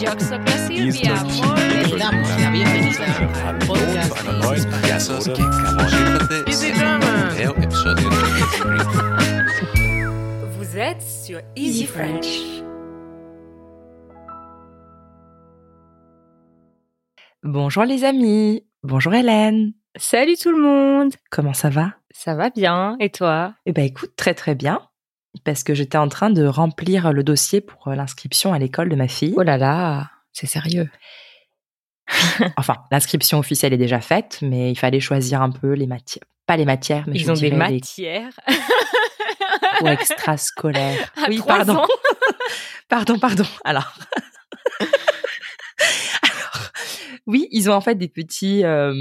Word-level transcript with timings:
Yo 0.00 0.10
soy 0.18 0.38
Silvia. 0.66 1.22
Muy 1.24 1.98
damos 1.98 2.40
la 2.40 2.50
bienvenida 2.50 3.04
al 3.46 3.58
podcast 3.58 5.38
Easy 6.46 6.72
German. 6.72 7.38
É 7.38 7.50
o 7.50 7.56
episódio 7.62 8.08
Vous 10.56 10.78
êtes 10.78 11.02
sur 11.02 11.42
Easy 11.54 11.86
French. 11.86 12.62
Bonjour 17.42 17.84
les 17.84 18.04
amis, 18.04 18.64
bonjour 18.82 19.12
Hélène, 19.12 19.74
Salut 19.96 20.36
tout 20.36 20.52
le 20.52 20.62
monde. 20.62 21.12
Comment 21.30 21.52
ça 21.52 21.68
va? 21.68 21.94
Ça 22.10 22.34
va 22.34 22.48
bien. 22.50 22.96
Et 23.00 23.10
toi? 23.10 23.54
Eh 23.66 23.72
ben 23.72 23.84
écoute, 23.84 24.12
très 24.16 24.34
très 24.34 24.54
bien, 24.54 24.80
parce 25.44 25.62
que 25.62 25.74
j'étais 25.74 25.98
en 25.98 26.08
train 26.08 26.30
de 26.30 26.44
remplir 26.44 27.12
le 27.12 27.22
dossier 27.22 27.60
pour 27.60 27.88
euh, 27.88 27.94
l'inscription 27.94 28.52
à 28.52 28.58
l'école 28.58 28.88
de 28.88 28.96
ma 28.96 29.08
fille. 29.08 29.34
Oh 29.36 29.42
là 29.42 29.56
là, 29.58 30.10
c'est 30.32 30.46
sérieux. 30.46 30.88
Enfin, 32.56 32.76
l'inscription 32.90 33.38
officielle 33.38 33.72
est 33.72 33.78
déjà 33.78 34.00
faite, 34.00 34.38
mais 34.42 34.72
il 34.72 34.76
fallait 34.76 34.98
choisir 34.98 35.42
un 35.42 35.50
peu 35.50 35.72
les 35.74 35.86
matières, 35.86 36.24
pas 36.46 36.56
les 36.56 36.64
matières, 36.64 37.04
mais 37.06 37.16
je 37.16 37.22
Ils 37.24 37.30
ont 37.30 37.34
des 37.34 37.50
les 37.50 37.56
matières. 37.56 38.32
cours 39.78 39.88
extrascolaires. 39.90 41.12
À 41.16 41.28
oui, 41.28 41.40
pardon, 41.46 41.76
ans. 41.76 41.86
pardon, 42.88 43.18
pardon. 43.18 43.44
Alors. 43.64 43.94
Alors, 46.22 46.70
oui, 47.26 47.48
ils 47.52 47.70
ont 47.70 47.74
en 47.74 47.80
fait 47.80 47.94
des 47.94 48.08
petits 48.08 48.64
euh, 48.64 48.92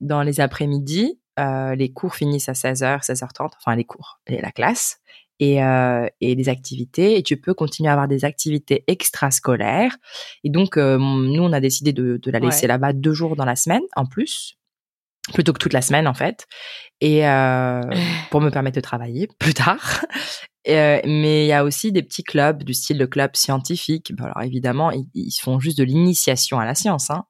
dans 0.00 0.22
les 0.22 0.40
après-midi. 0.40 1.18
euh, 1.38 1.74
les 1.74 1.92
cours 1.92 2.14
finissent 2.14 2.48
à 2.48 2.52
16h, 2.52 3.04
16h30, 3.06 3.50
enfin 3.58 3.76
les 3.76 3.84
cours, 3.84 4.18
et 4.26 4.40
la 4.40 4.50
classe, 4.50 4.98
et, 5.40 5.62
euh, 5.62 6.06
et 6.20 6.34
les 6.34 6.48
activités. 6.48 7.18
Et 7.18 7.22
tu 7.22 7.36
peux 7.36 7.54
continuer 7.54 7.88
à 7.88 7.92
avoir 7.92 8.08
des 8.08 8.24
activités 8.24 8.84
extrascolaires. 8.86 9.96
Et 10.44 10.50
donc, 10.50 10.76
euh, 10.76 10.98
nous, 10.98 11.42
on 11.42 11.52
a 11.52 11.60
décidé 11.60 11.92
de, 11.92 12.18
de 12.22 12.30
la 12.30 12.38
laisser 12.38 12.62
Ouais. 12.62 12.68
là-bas 12.68 12.92
deux 12.92 13.12
jours 13.12 13.36
dans 13.36 13.44
la 13.44 13.56
semaine, 13.56 13.82
en 13.96 14.06
plus, 14.06 14.56
plutôt 15.34 15.52
que 15.52 15.58
toute 15.58 15.72
la 15.72 15.82
semaine, 15.82 16.06
en 16.06 16.14
fait. 16.14 16.46
Et 17.00 17.26
euh, 17.28 17.80
pour 18.30 18.40
me 18.40 18.50
permettre 18.50 18.76
de 18.76 18.80
travailler 18.80 19.28
plus 19.38 19.54
tard. 19.54 20.04
Euh, 20.68 21.00
mais 21.04 21.44
il 21.44 21.48
y 21.48 21.52
a 21.52 21.62
aussi 21.64 21.92
des 21.92 22.02
petits 22.02 22.24
clubs 22.24 22.64
du 22.64 22.74
style 22.74 22.98
le 22.98 23.06
club 23.06 23.36
scientifique. 23.36 24.12
Bon, 24.16 24.24
alors 24.24 24.42
évidemment, 24.42 24.90
ils, 24.90 25.06
ils 25.14 25.30
font 25.30 25.60
juste 25.60 25.78
de 25.78 25.84
l'initiation 25.84 26.58
à 26.58 26.64
la 26.64 26.74
science. 26.74 27.10
Hein. 27.10 27.24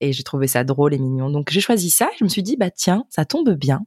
Et 0.00 0.12
j'ai 0.12 0.24
trouvé 0.24 0.48
ça 0.48 0.64
drôle 0.64 0.92
et 0.92 0.98
mignon. 0.98 1.30
Donc 1.30 1.50
j'ai 1.50 1.60
choisi 1.60 1.88
ça. 1.90 2.10
Je 2.18 2.24
me 2.24 2.28
suis 2.28 2.42
dit, 2.42 2.56
bah 2.56 2.70
tiens, 2.70 3.04
ça 3.10 3.24
tombe 3.24 3.50
bien. 3.54 3.80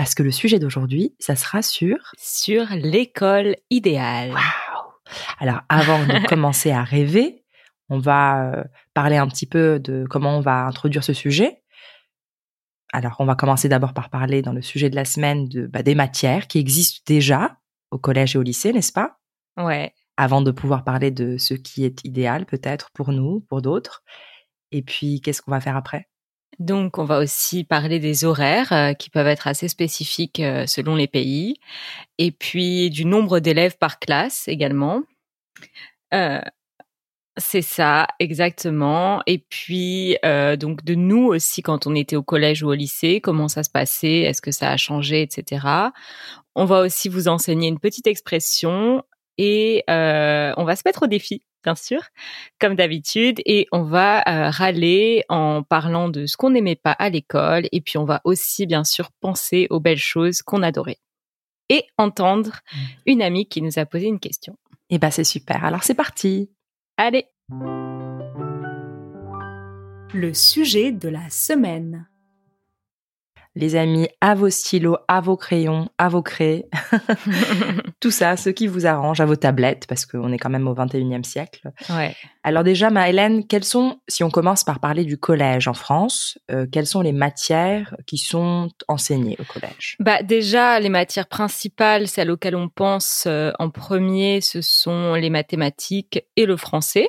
Parce 0.00 0.14
que 0.14 0.22
le 0.22 0.30
sujet 0.30 0.58
d'aujourd'hui, 0.58 1.14
ça 1.18 1.36
sera 1.36 1.60
sur... 1.60 1.98
Sur 2.16 2.64
l'école 2.70 3.54
idéale. 3.68 4.30
Waouh 4.30 4.92
Alors 5.38 5.60
avant 5.68 5.98
de 5.98 6.26
commencer 6.26 6.70
à 6.70 6.82
rêver, 6.82 7.44
on 7.90 7.98
va 7.98 8.46
euh, 8.46 8.64
parler 8.94 9.18
un 9.18 9.28
petit 9.28 9.44
peu 9.44 9.78
de 9.78 10.06
comment 10.08 10.38
on 10.38 10.40
va 10.40 10.64
introduire 10.64 11.04
ce 11.04 11.12
sujet. 11.12 11.62
Alors 12.94 13.16
on 13.18 13.26
va 13.26 13.34
commencer 13.34 13.68
d'abord 13.68 13.92
par 13.92 14.08
parler 14.08 14.40
dans 14.40 14.54
le 14.54 14.62
sujet 14.62 14.88
de 14.88 14.96
la 14.96 15.04
semaine 15.04 15.50
de, 15.50 15.66
bah, 15.66 15.82
des 15.82 15.94
matières 15.94 16.46
qui 16.46 16.60
existent 16.60 17.02
déjà 17.04 17.58
au 17.90 17.98
collège 17.98 18.36
et 18.36 18.38
au 18.38 18.42
lycée, 18.42 18.72
n'est-ce 18.72 18.92
pas? 18.92 19.18
Ouais. 19.58 19.92
avant 20.16 20.40
de 20.40 20.50
pouvoir 20.50 20.82
parler 20.82 21.10
de 21.10 21.36
ce 21.36 21.52
qui 21.52 21.84
est 21.84 22.06
idéal 22.06 22.46
peut-être 22.46 22.88
pour 22.94 23.12
nous, 23.12 23.40
pour 23.40 23.60
d'autres. 23.60 24.02
Et 24.72 24.80
puis, 24.80 25.20
qu'est-ce 25.20 25.42
qu'on 25.42 25.50
va 25.50 25.60
faire 25.60 25.76
après? 25.76 26.08
Donc, 26.58 26.98
on 26.98 27.04
va 27.04 27.18
aussi 27.18 27.64
parler 27.64 27.98
des 27.98 28.24
horaires 28.24 28.72
euh, 28.72 28.92
qui 28.92 29.08
peuvent 29.08 29.26
être 29.26 29.46
assez 29.46 29.68
spécifiques 29.68 30.40
euh, 30.40 30.66
selon 30.66 30.94
les 30.94 31.06
pays. 31.06 31.56
Et 32.18 32.32
puis, 32.32 32.90
du 32.90 33.04
nombre 33.06 33.40
d'élèves 33.40 33.78
par 33.78 33.98
classe 33.98 34.46
également. 34.46 35.02
Euh, 36.12 36.40
c'est 37.38 37.62
ça, 37.62 38.08
exactement. 38.18 39.22
Et 39.26 39.38
puis, 39.38 40.18
euh, 40.24 40.56
donc, 40.56 40.84
de 40.84 40.94
nous 40.94 41.26
aussi, 41.28 41.62
quand 41.62 41.86
on 41.86 41.94
était 41.94 42.16
au 42.16 42.22
collège 42.22 42.62
ou 42.62 42.68
au 42.68 42.74
lycée, 42.74 43.20
comment 43.22 43.48
ça 43.48 43.62
se 43.62 43.70
passait, 43.70 44.20
est-ce 44.20 44.42
que 44.42 44.50
ça 44.50 44.70
a 44.70 44.76
changé, 44.76 45.22
etc. 45.22 45.66
On 46.54 46.66
va 46.66 46.80
aussi 46.80 47.08
vous 47.08 47.28
enseigner 47.28 47.68
une 47.68 47.78
petite 47.78 48.06
expression 48.06 49.02
et 49.38 49.84
on 49.88 50.64
va 50.64 50.76
se 50.76 50.82
mettre 50.84 51.04
au 51.04 51.06
défi, 51.06 51.42
bien 51.62 51.74
sûr, 51.74 52.02
comme 52.58 52.74
d'habitude, 52.74 53.40
et 53.46 53.66
on 53.72 53.82
va 53.82 54.20
euh, 54.20 54.50
râler 54.50 55.24
en 55.28 55.62
parlant 55.62 56.08
de 56.08 56.26
ce 56.26 56.36
qu'on 56.36 56.50
n'aimait 56.50 56.76
pas 56.76 56.92
à 56.92 57.10
l'école, 57.10 57.66
et 57.72 57.80
puis 57.80 57.98
on 57.98 58.04
va 58.04 58.20
aussi, 58.24 58.66
bien 58.66 58.84
sûr, 58.84 59.10
penser 59.20 59.66
aux 59.70 59.80
belles 59.80 59.98
choses 59.98 60.42
qu'on 60.42 60.62
adorait. 60.62 60.98
Et 61.68 61.84
entendre 61.98 62.60
une 63.06 63.22
amie 63.22 63.46
qui 63.46 63.62
nous 63.62 63.78
a 63.78 63.86
posé 63.86 64.06
une 64.06 64.18
question. 64.18 64.56
Eh 64.90 64.98
ben, 64.98 65.10
c'est 65.10 65.24
super. 65.24 65.64
Alors, 65.64 65.84
c'est 65.84 65.94
parti. 65.94 66.50
Allez 66.96 67.26
Le 70.12 70.34
sujet 70.34 70.90
de 70.90 71.08
la 71.08 71.30
semaine. 71.30 72.09
Les 73.56 73.74
amis, 73.74 74.08
à 74.20 74.36
vos 74.36 74.48
stylos, 74.48 74.96
à 75.08 75.20
vos 75.20 75.36
crayons, 75.36 75.88
à 75.98 76.08
vos 76.08 76.22
craies, 76.22 76.66
tout 78.00 78.12
ça, 78.12 78.36
ce 78.36 78.48
qui 78.48 78.68
vous 78.68 78.86
arrange, 78.86 79.20
à 79.20 79.26
vos 79.26 79.34
tablettes, 79.34 79.86
parce 79.88 80.06
qu'on 80.06 80.32
est 80.32 80.38
quand 80.38 80.50
même 80.50 80.68
au 80.68 80.74
21e 80.74 81.24
siècle. 81.24 81.72
Ouais. 81.88 82.14
Alors 82.44 82.62
déjà, 82.62 82.90
ma 82.90 83.08
Hélène, 83.08 83.46
quelles 83.46 83.64
sont, 83.64 84.00
si 84.06 84.22
on 84.22 84.30
commence 84.30 84.62
par 84.62 84.78
parler 84.78 85.04
du 85.04 85.18
collège 85.18 85.66
en 85.66 85.74
France, 85.74 86.38
euh, 86.52 86.66
quelles 86.70 86.86
sont 86.86 87.00
les 87.00 87.12
matières 87.12 87.96
qui 88.06 88.18
sont 88.18 88.70
enseignées 88.86 89.36
au 89.40 89.44
collège? 89.44 89.96
Bah 89.98 90.22
déjà, 90.22 90.78
les 90.78 90.88
matières 90.88 91.28
principales, 91.28 92.06
celles 92.06 92.30
auxquelles 92.30 92.56
on 92.56 92.68
pense 92.68 93.24
euh, 93.26 93.50
en 93.58 93.68
premier, 93.68 94.40
ce 94.40 94.60
sont 94.60 95.14
les 95.14 95.30
mathématiques 95.30 96.24
et 96.36 96.46
le 96.46 96.56
français. 96.56 97.08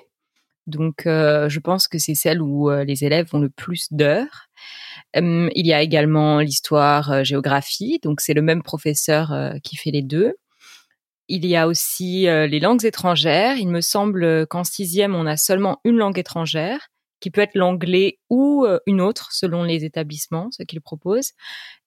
Donc, 0.68 1.06
euh, 1.06 1.50
je 1.50 1.60
pense 1.60 1.88
que 1.88 2.00
c'est 2.00 2.16
celles 2.16 2.42
où 2.42 2.70
les 2.70 3.04
élèves 3.04 3.30
ont 3.34 3.40
le 3.40 3.50
plus 3.50 3.88
d'heures. 3.92 4.48
Hum, 5.16 5.50
il 5.56 5.68
y 5.68 5.74
a 5.74 5.82
également 5.82 6.40
l'histoire, 6.40 7.12
euh, 7.12 7.24
géographie. 7.24 8.00
Donc, 8.02 8.22
c'est 8.22 8.34
le 8.34 8.42
même 8.42 8.64
professeur 8.64 9.34
euh, 9.34 9.54
qui 9.64 9.76
fait 9.76 9.92
les 9.92 10.02
deux. 10.02 10.36
Il 11.28 11.46
y 11.46 11.56
a 11.56 11.68
aussi 11.68 12.28
euh, 12.28 12.48
les 12.48 12.60
langues 12.60 12.86
étrangères. 12.86 13.58
Il 13.58 13.70
me 13.70 13.82
semble 13.82 14.48
qu'en 14.48 14.64
sixième, 14.64 15.16
on 15.16 15.26
a 15.26 15.38
seulement 15.38 15.80
une 15.84 15.98
langue 15.98 16.20
étrangère, 16.20 16.88
qui 17.20 17.30
peut 17.32 17.42
être 17.42 17.56
l'anglais 17.56 18.20
ou 18.30 18.66
une 18.88 19.00
autre, 19.00 19.30
selon 19.32 19.64
les 19.64 19.86
établissements, 19.86 20.50
ce 20.52 20.64
qu'ils 20.64 20.82
proposent. 20.82 21.34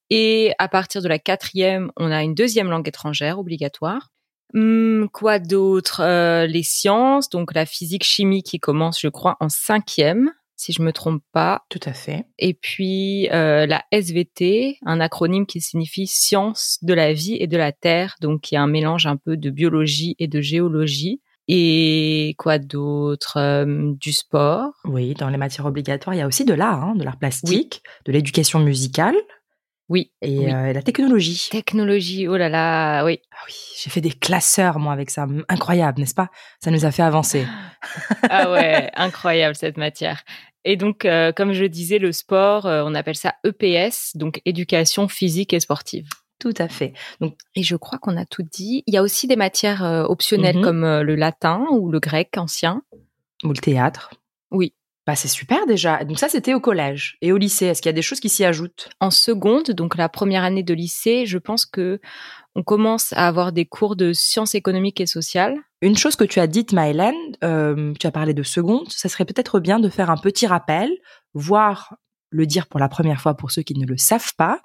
Et 0.09 0.53
à 0.59 0.69
partir 0.69 1.03
de 1.03 1.09
la 1.09 1.19
quatrième, 1.19 1.91
on 1.97 2.13
a 2.13 2.23
une 2.23 2.35
deuxième 2.35 2.71
langue 2.71 2.87
étrangère 2.87 3.41
obligatoire. 3.41 4.11
Hum, 4.55 5.09
quoi 5.13 5.41
d'autre? 5.41 6.03
Les 6.47 6.63
sciences, 6.63 7.29
donc 7.31 7.53
la 7.53 7.67
physique, 7.67 8.05
chimie 8.05 8.45
qui 8.45 8.61
commence, 8.61 9.01
je 9.01 9.09
crois, 9.09 9.37
en 9.41 9.49
cinquième, 9.49 10.31
si 10.57 10.73
je 10.73 10.83
me 10.83 10.93
trompe 10.93 11.23
pas. 11.33 11.63
Tout 11.69 11.81
à 11.85 11.93
fait. 11.93 12.25
Et 12.39 12.55
puis 12.55 13.29
euh, 13.31 13.67
la 13.67 13.85
SVT, 13.91 14.79
un 14.85 15.01
acronyme 15.01 15.47
qui 15.47 15.61
signifie 15.61 16.07
Sciences 16.07 16.79
de 16.83 16.95
la 16.95 17.13
vie 17.13 17.37
et 17.39 17.47
de 17.47 17.57
la 17.57 17.73
terre, 17.73 18.17
donc 18.21 18.43
qui 18.43 18.55
est 18.55 18.59
un 18.59 18.67
mélange 18.67 19.07
un 19.07 19.17
peu 19.17 19.37
de 19.37 19.51
biologie 19.51 20.17
et 20.19 20.29
de 20.29 20.41
géologie. 20.41 21.21
Et 21.47 22.35
quoi 22.39 22.59
d'autre 22.59 23.37
Euh, 23.37 23.93
Du 24.01 24.13
sport. 24.13 24.73
Oui, 24.85 25.13
dans 25.15 25.29
les 25.29 25.37
matières 25.37 25.67
obligatoires, 25.67 26.15
il 26.15 26.19
y 26.19 26.23
a 26.23 26.27
aussi 26.27 26.45
de 26.47 26.55
l'art, 26.55 26.83
hein, 26.83 26.95
de 26.95 27.05
l'art 27.05 27.19
plastique, 27.19 27.83
de 28.07 28.13
l'éducation 28.13 28.61
musicale 28.61 29.17
Oui. 29.89 30.13
et 30.23 30.39
Oui. 30.39 30.53
euh, 30.53 30.73
la 30.73 30.83
technologie. 30.83 31.49
Technologie, 31.51 32.27
oh 32.29 32.37
là 32.37 32.49
là, 32.49 33.05
oui. 33.05 33.21
Ah 33.33 33.37
oui, 33.47 33.55
j'ai 33.79 33.91
fait 33.91 34.01
des 34.01 34.11
classeurs, 34.13 34.79
moi, 34.79 34.93
avec 34.93 35.11
ça. 35.11 35.27
Incroyable, 35.49 36.01
n'est-ce 36.01 36.15
pas? 36.15 36.31
Ça 36.63 36.71
nous 36.71 36.85
a 36.85 36.91
fait 36.91 37.03
avancer. 37.03 37.47
Ah 38.31 38.51
ouais, 38.51 38.91
incroyable 38.95 39.55
cette 39.55 39.77
matière. 39.77 40.23
Et 40.65 40.77
donc, 40.77 41.05
euh, 41.05 41.33
comme 41.33 41.53
je 41.53 41.65
disais, 41.67 41.99
le 41.99 42.13
sport, 42.13 42.65
euh, 42.65 42.83
on 42.87 42.95
appelle 42.95 43.17
ça 43.17 43.35
EPS, 43.45 44.17
donc 44.17 44.41
éducation 44.47 45.07
physique 45.09 45.53
et 45.53 45.61
sportive. 45.61 46.09
Tout 46.41 46.55
à 46.59 46.69
fait. 46.69 46.95
Donc, 47.21 47.37
Et 47.55 47.63
je 47.63 47.77
crois 47.77 47.99
qu'on 47.99 48.17
a 48.17 48.25
tout 48.25 48.43
dit. 48.43 48.83
Il 48.87 48.95
y 48.95 48.97
a 48.97 49.03
aussi 49.03 49.27
des 49.27 49.37
matières 49.37 49.83
optionnelles 50.09 50.57
Mhm. 50.57 50.63
comme 50.65 50.81
le 51.01 51.15
latin 51.15 51.67
ou 51.71 51.91
le 51.93 52.01
grec 52.01 52.31
ancien. 52.39 52.83
ou 53.45 53.49
le 53.49 53.57
théâtre. 53.59 54.11
Oui. 54.51 54.73
Bah, 55.07 55.15
c'est 55.17 55.29
super 55.29 55.67
déjà. 55.67 56.03
Donc 56.05 56.19
ça, 56.19 56.29
c'était 56.29 56.55
au 56.55 56.61
collège. 56.61 57.19
Et 57.21 57.31
au 57.33 57.37
lycée, 57.37 57.67
est-ce 57.67 57.83
qu'il 57.83 57.91
y 57.91 57.95
a 57.95 57.95
des 57.95 58.03
choses 58.03 58.21
qui 58.21 58.31
s'y 58.31 58.45
ajoutent? 58.45 58.89
En 59.01 59.11
seconde, 59.11 59.71
donc 59.71 59.97
la 59.97 60.09
première 60.09 60.45
année 60.45 60.63
de 60.63 60.73
lycée, 60.73 61.27
je 61.27 61.39
pense 61.39 61.67
que 61.67 62.01
on 62.55 62.63
commence 62.63 63.13
à 63.13 63.27
avoir 63.27 63.53
des 63.53 63.67
cours 63.67 63.97
de 63.97 64.13
sciences 64.13 64.55
économiques 64.55 65.01
et 65.01 65.07
sociales. 65.07 65.57
Une 65.83 65.97
chose 65.97 66.17
que 66.17 66.25
tu 66.25 66.41
as 66.41 66.47
dite, 66.47 66.73
Maëlène, 66.73 67.15
euh, 67.43 67.93
tu 67.99 68.07
as 68.07 68.13
parlé 68.13 68.33
de 68.33 68.43
seconde, 68.43 68.91
ça 68.91 69.09
serait 69.09 69.25
peut-être 69.25 69.61
bien 69.61 69.81
de 69.81 69.89
faire 69.89 70.09
un 70.09 70.17
petit 70.17 70.47
rappel, 70.47 70.91
voire 71.35 71.97
le 72.31 72.47
dire 72.47 72.67
pour 72.69 72.81
la 72.81 72.89
première 72.89 73.21
fois 73.21 73.35
pour 73.35 73.51
ceux 73.51 73.63
qui 73.63 73.75
ne 73.75 73.87
le 73.87 73.97
savent 73.97 74.35
pas, 74.37 74.61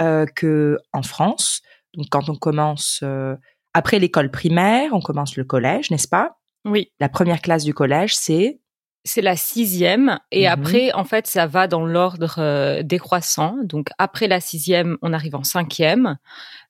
euh, 0.00 0.26
que 0.34 0.78
en 0.92 1.02
France, 1.02 1.62
donc 1.94 2.06
quand 2.10 2.28
on 2.28 2.34
commence 2.34 3.00
euh, 3.02 3.36
après 3.74 3.98
l'école 3.98 4.30
primaire, 4.30 4.92
on 4.92 5.00
commence 5.00 5.36
le 5.36 5.44
collège, 5.44 5.90
n'est-ce 5.90 6.08
pas? 6.08 6.36
Oui. 6.64 6.92
La 7.00 7.08
première 7.08 7.40
classe 7.40 7.64
du 7.64 7.72
collège, 7.72 8.14
c'est 8.16 8.60
C'est 9.04 9.22
la 9.22 9.36
sixième 9.36 10.18
et 10.30 10.42
Mhm. 10.46 10.52
après, 10.52 10.92
en 10.92 11.04
fait, 11.04 11.26
ça 11.26 11.46
va 11.46 11.66
dans 11.66 11.86
l'ordre 11.86 12.34
euh, 12.38 12.82
décroissant. 12.82 13.56
Donc 13.64 13.88
après 13.98 14.28
la 14.28 14.40
sixième, 14.40 14.98
on 15.02 15.12
arrive 15.12 15.34
en 15.36 15.42
cinquième, 15.44 16.18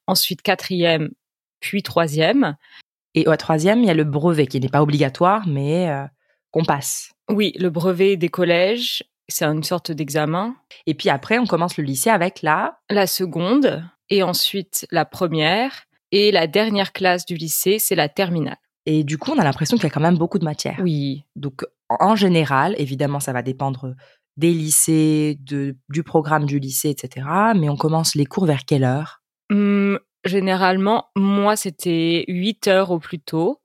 ensuite 0.07 0.43
quatrième, 0.43 1.11
puis 1.61 1.83
troisième. 1.83 2.57
et 3.17 3.27
au 3.29 3.35
troisième, 3.35 3.81
il 3.81 3.87
y 3.87 3.91
a 3.91 3.95
le 3.95 4.05
brevet 4.05 4.47
qui 4.47 4.61
n'est 4.61 4.69
pas 4.69 4.83
obligatoire, 4.83 5.47
mais 5.49 5.89
euh, 5.91 6.05
qu'on 6.53 6.65
passe. 6.65 7.11
Oui, 7.29 7.53
le 7.59 7.69
brevet 7.69 8.17
des 8.17 8.29
collèges, 8.29 9.03
c'est 9.29 9.45
une 9.45 9.65
sorte 9.65 9.91
d'examen. 9.91 10.55
Et 10.87 10.95
puis 10.95 11.09
après, 11.11 11.39
on 11.41 11.47
commence 11.47 11.77
le 11.77 11.83
lycée 11.83 12.11
avec 12.11 12.43
la... 12.43 12.79
La 12.89 13.09
seconde, 13.09 13.85
et 14.11 14.23
ensuite 14.23 14.87
la 14.93 15.05
première, 15.05 15.87
et 16.13 16.31
la 16.31 16.47
dernière 16.47 16.93
classe 16.93 17.27
du 17.27 17.35
lycée, 17.35 17.81
c'est 17.81 17.97
la 17.97 18.09
terminale. 18.09 18.57
Et 18.87 19.03
du 19.03 19.19
coup, 19.19 19.33
on 19.33 19.39
a 19.39 19.45
l'impression 19.45 19.77
qu'il 19.77 19.85
y 19.85 19.89
a 19.89 19.91
quand 19.91 20.01
même 20.01 20.17
beaucoup 20.19 20.39
de 20.39 20.45
matières. 20.45 20.79
Oui. 20.81 21.25
Donc, 21.37 21.65
en 21.99 22.17
général, 22.17 22.75
évidemment, 22.79 23.21
ça 23.21 23.33
va 23.33 23.43
dépendre 23.43 23.95
des 24.37 24.53
lycées, 24.53 25.39
de, 25.41 25.77
du 25.89 26.03
programme 26.03 26.47
du 26.47 26.59
lycée, 26.59 26.91
etc. 26.91 27.27
Mais 27.57 27.69
on 27.69 27.77
commence 27.77 28.15
les 28.15 28.27
cours 28.27 28.47
vers 28.47 28.65
quelle 28.65 28.85
heure? 28.85 29.23
Hum, 29.51 29.99
généralement, 30.25 31.07
moi, 31.17 31.57
c'était 31.57 32.25
8 32.29 32.69
heures 32.69 32.91
au 32.91 32.99
plus 32.99 33.21
tôt. 33.21 33.61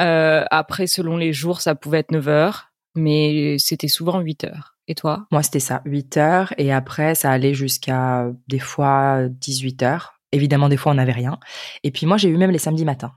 Euh, 0.00 0.44
après, 0.50 0.86
selon 0.86 1.16
les 1.16 1.32
jours, 1.32 1.60
ça 1.60 1.74
pouvait 1.74 2.00
être 2.00 2.10
9 2.10 2.28
heures, 2.28 2.72
mais 2.96 3.56
c'était 3.58 3.88
souvent 3.88 4.18
8 4.18 4.44
heures. 4.44 4.76
Et 4.88 4.94
toi? 4.94 5.26
Moi, 5.30 5.42
c'était 5.42 5.60
ça, 5.60 5.82
8 5.84 6.16
heures. 6.16 6.54
Et 6.58 6.72
après, 6.72 7.14
ça 7.14 7.30
allait 7.30 7.54
jusqu'à 7.54 8.26
des 8.48 8.58
fois 8.58 9.28
18 9.28 9.82
heures. 9.82 10.14
Évidemment, 10.32 10.68
des 10.68 10.76
fois, 10.76 10.92
on 10.92 10.96
n'avait 10.96 11.12
rien. 11.12 11.38
Et 11.82 11.90
puis 11.90 12.06
moi, 12.06 12.16
j'ai 12.16 12.28
eu 12.28 12.36
même 12.36 12.50
les 12.50 12.58
samedis 12.58 12.84
matins. 12.84 13.12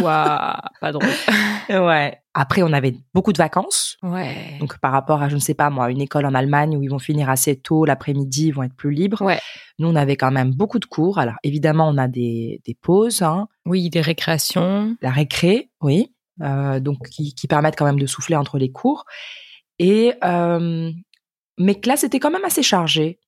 Waouh, 0.00 0.58
pas 0.80 0.92
drôle. 0.92 1.08
ouais. 1.68 2.20
Après, 2.40 2.62
on 2.62 2.72
avait 2.72 2.94
beaucoup 3.14 3.32
de 3.32 3.38
vacances. 3.38 3.96
Ouais. 4.00 4.56
Donc, 4.60 4.78
par 4.78 4.92
rapport 4.92 5.22
à, 5.22 5.28
je 5.28 5.34
ne 5.34 5.40
sais 5.40 5.54
pas 5.54 5.70
moi, 5.70 5.90
une 5.90 6.00
école 6.00 6.24
en 6.24 6.34
Allemagne 6.34 6.76
où 6.76 6.82
ils 6.84 6.88
vont 6.88 7.00
finir 7.00 7.28
assez 7.28 7.56
tôt 7.56 7.84
l'après-midi, 7.84 8.46
ils 8.46 8.50
vont 8.52 8.62
être 8.62 8.76
plus 8.76 8.92
libres. 8.92 9.20
Ouais. 9.22 9.40
Nous, 9.80 9.88
on 9.88 9.96
avait 9.96 10.14
quand 10.14 10.30
même 10.30 10.52
beaucoup 10.52 10.78
de 10.78 10.84
cours. 10.84 11.18
Alors, 11.18 11.34
évidemment, 11.42 11.88
on 11.88 11.98
a 11.98 12.06
des, 12.06 12.60
des 12.64 12.74
pauses. 12.74 13.22
Hein. 13.22 13.48
Oui, 13.66 13.90
des 13.90 14.00
récréations. 14.00 14.96
La 15.02 15.10
récré, 15.10 15.72
oui. 15.80 16.14
Euh, 16.40 16.78
donc, 16.78 17.08
qui, 17.08 17.34
qui, 17.34 17.48
permettent 17.48 17.76
quand 17.76 17.86
même 17.86 17.98
de 17.98 18.06
souffler 18.06 18.36
entre 18.36 18.56
les 18.56 18.70
cours. 18.70 19.04
Et 19.80 20.14
euh, 20.22 20.92
mes 21.58 21.80
classes 21.80 22.04
étaient 22.04 22.20
quand 22.20 22.30
même 22.30 22.44
assez 22.44 22.62
chargées. 22.62 23.18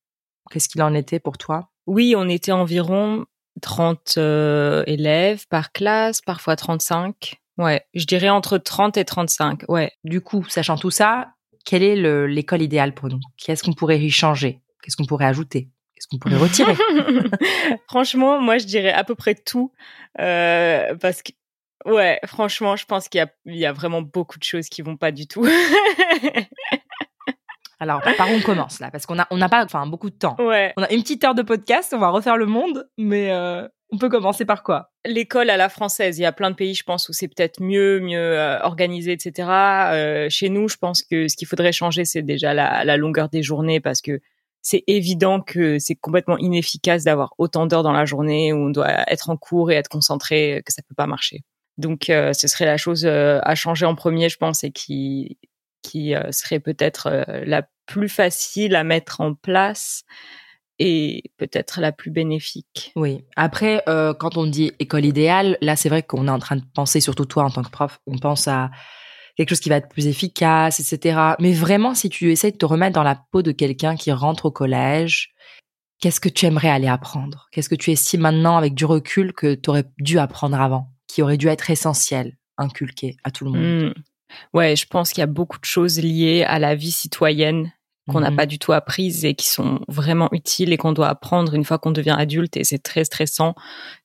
Qu'est-ce 0.53 0.69
qu'il 0.69 0.85
en 0.85 0.95
était 0.95 1.19
pour 1.19 1.37
toi? 1.37 1.71
Oui, 1.89 2.15
on 2.17 2.29
était 2.29 2.53
environ 2.53 3.27
30 3.61 4.15
euh, 4.19 4.85
élèves 4.87 5.49
par 5.49 5.73
classe, 5.73 6.21
parfois 6.21 6.55
35. 6.55 7.40
Ouais, 7.61 7.85
je 7.93 8.07
dirais 8.07 8.31
entre 8.31 8.57
30 8.57 8.97
et 8.97 9.05
35. 9.05 9.65
Ouais. 9.69 9.93
Du 10.03 10.23
coup, 10.23 10.45
sachant 10.49 10.79
tout 10.79 10.91
ça, 10.91 11.35
quelle 11.67 11.83
est 11.83 11.95
l'école 12.27 12.63
idéale 12.63 12.95
pour 12.95 13.09
nous? 13.09 13.21
Qu'est-ce 13.37 13.63
qu'on 13.63 13.75
pourrait 13.75 14.01
y 14.01 14.11
changer? 14.11 14.63
Qu'est-ce 14.83 14.97
qu'on 14.97 15.05
pourrait 15.05 15.27
ajouter? 15.27 15.69
Qu'est-ce 15.95 16.09
qu'on 16.09 16.19
pourrait 16.19 16.39
retirer? 16.39 16.75
Franchement, 17.89 18.41
moi, 18.41 18.57
je 18.57 18.65
dirais 18.65 18.93
à 18.93 19.05
peu 19.05 19.15
près 19.15 19.35
tout. 19.35 19.73
Euh, 20.19 20.95
parce 20.97 21.23
que, 21.23 21.33
ouais, 21.85 22.19
franchement, 22.25 22.77
je 22.77 22.87
pense 22.87 23.09
qu'il 23.09 23.23
y, 23.45 23.59
y 23.59 23.67
a, 23.67 23.73
vraiment 23.75 24.01
beaucoup 24.01 24.39
de 24.39 24.45
choses 24.45 24.71
qui 24.71 24.81
vont 24.81 24.97
pas 24.97 25.13
du 25.13 25.27
tout. 25.27 25.47
Alors, 27.81 28.03
par 28.03 28.31
où 28.31 28.35
on 28.35 28.41
commence 28.43 28.79
là? 28.79 28.91
Parce 28.91 29.07
qu'on 29.07 29.19
a, 29.19 29.27
on 29.31 29.39
n'a 29.39 29.49
pas, 29.49 29.65
enfin, 29.65 29.87
beaucoup 29.87 30.11
de 30.11 30.15
temps. 30.15 30.37
Ouais. 30.39 30.75
On 30.77 30.83
a 30.83 30.93
une 30.93 31.01
petite 31.01 31.25
heure 31.25 31.35
de 31.35 31.43
podcast, 31.43 31.93
on 31.97 31.99
va 31.99 32.11
refaire 32.11 32.37
le 32.37 32.45
monde, 32.45 32.87
mais 32.99 33.33
euh, 33.33 33.67
on 33.91 33.97
peut 33.97 34.11
commencer 34.11 34.45
par 34.45 34.63
quoi? 34.63 34.91
L'école 35.07 35.49
à 35.49 35.57
la 35.57 35.71
française. 35.71 36.19
Il 36.19 36.23
y 36.23 36.27
a 36.27 36.33
plein 36.33 36.51
de 36.51 36.57
pays, 36.57 36.75
je 36.75 36.85
pense, 36.85 37.09
où 37.09 37.15
c'est 37.15 37.29
peut-être 37.29 37.61
mieux, 37.63 38.01
mieux 38.01 38.19
euh, 38.19 38.61
organisé, 38.61 39.13
etc. 39.13 39.49
Euh, 39.49 40.27
chez 40.29 40.51
nous, 40.51 40.69
je 40.69 40.77
pense 40.77 41.03
que 41.03 41.27
ce 41.27 41.37
qu'il 41.37 41.49
faudrait 41.49 41.73
changer, 41.73 42.05
c'est 42.05 42.23
déjà 42.23 42.53
la, 42.53 42.85
la, 42.85 42.97
longueur 42.99 43.31
des 43.31 43.43
journées, 43.43 43.81
parce 43.81 44.03
que 44.03 44.21
c'est 44.61 44.85
évident 44.87 45.41
que 45.41 45.79
c'est 45.79 45.95
complètement 45.95 46.37
inefficace 46.37 47.05
d'avoir 47.05 47.33
autant 47.39 47.67
d'heures 47.67 47.83
dans 47.83 47.93
la 47.93 48.05
journée 48.05 48.53
où 48.53 48.67
on 48.67 48.71
doit 48.71 49.11
être 49.11 49.31
en 49.31 49.39
cours 49.39 49.71
et 49.71 49.75
être 49.75 49.89
concentré, 49.89 50.63
que 50.67 50.73
ça 50.73 50.83
peut 50.87 50.95
pas 50.95 51.07
marcher. 51.07 51.45
Donc, 51.79 52.11
euh, 52.11 52.35
ce 52.35 52.47
serait 52.47 52.67
la 52.67 52.77
chose 52.77 53.07
à 53.07 53.55
changer 53.55 53.87
en 53.87 53.95
premier, 53.95 54.29
je 54.29 54.37
pense, 54.37 54.65
et 54.65 54.71
qui 54.71 55.39
qui 55.83 56.15
euh, 56.15 56.33
serait 56.33 56.61
peut-être 56.61 57.07
euh, 57.07 57.45
la 57.45 57.63
plus 57.87 58.09
facile 58.09 58.75
à 58.77 58.85
mettre 58.85 59.21
en 59.21 59.35
place 59.35 60.05
et 60.79 61.25
peut-être 61.37 61.81
la 61.81 61.93
plus 61.93 62.11
bénéfique. 62.11 62.93
Oui. 62.97 63.23
Après, 63.37 63.83
euh, 63.89 64.15
quand 64.15 64.37
on 64.37 64.47
dit 64.47 64.73
école 64.79 65.05
idéale, 65.05 65.59
là, 65.61 65.77
c'est 65.77 65.91
vrai 65.91 66.03
qu'on 66.03 66.27
est 66.27 66.31
en 66.31 66.39
train 66.39 66.57
de 66.57 66.65
penser, 66.75 67.01
surtout 67.01 67.27
toi 67.27 67.45
en 67.45 67.51
tant 67.51 67.63
que 67.63 67.71
prof, 67.71 68.01
on 68.07 68.17
pense 68.17 68.49
à 68.49 68.71
quelque 69.37 69.51
chose 69.51 69.61
qui 69.61 69.69
va 69.69 69.77
être 69.77 69.91
plus 69.91 70.07
efficace, 70.07 70.81
etc. 70.81 71.35
Mais 71.39 71.53
vraiment, 71.53 71.95
si 71.95 72.09
tu 72.09 72.33
essaies 72.33 72.51
de 72.51 72.57
te 72.57 72.65
remettre 72.65 72.95
dans 72.95 73.03
la 73.03 73.23
peau 73.31 73.43
de 73.43 73.53
quelqu'un 73.53 73.95
qui 73.95 74.11
rentre 74.11 74.47
au 74.47 74.51
collège, 74.51 75.35
qu'est-ce 76.01 76.21
que 76.21 76.31
tu 76.31 76.47
aimerais 76.47 76.71
aller 76.71 76.89
apprendre? 76.89 77.49
Qu'est-ce 77.53 77.69
que 77.69 77.75
tu 77.75 77.91
estimes 77.91 78.23
maintenant, 78.23 78.57
avec 78.57 78.75
du 78.75 78.87
recul, 78.87 79.35
que 79.35 79.55
tu 79.55 79.71
aurais 79.71 79.85
dû 79.99 80.19
apprendre 80.19 80.59
avant, 80.59 80.89
qui 81.07 81.21
aurait 81.21 81.37
dû 81.37 81.49
être 81.49 81.71
essentiel, 81.71 82.39
inculqué 82.57 83.17
à 83.23 83.31
tout 83.31 83.45
le 83.45 83.51
monde? 83.51 83.91
Mmh. 83.91 84.03
Ouais, 84.55 84.77
je 84.77 84.87
pense 84.87 85.11
qu'il 85.11 85.21
y 85.21 85.25
a 85.25 85.27
beaucoup 85.27 85.59
de 85.59 85.65
choses 85.65 85.99
liées 85.99 86.45
à 86.47 86.59
la 86.59 86.75
vie 86.75 86.91
citoyenne 86.91 87.73
qu'on 88.09 88.21
n'a 88.21 88.31
Mhm. 88.31 88.37
pas 88.37 88.47
du 88.47 88.59
tout 88.59 88.73
apprises 88.73 89.25
et 89.25 89.35
qui 89.35 89.49
sont 89.49 89.81
vraiment 89.87 90.29
utiles 90.33 90.73
et 90.73 90.77
qu'on 90.77 90.93
doit 90.93 91.09
apprendre 91.09 91.55
une 91.55 91.65
fois 91.65 91.79
qu'on 91.79 91.93
devient 91.93 92.17
adulte 92.19 92.57
et 92.57 92.65
c'est 92.65 92.79
très 92.83 93.05
stressant. 93.05 93.55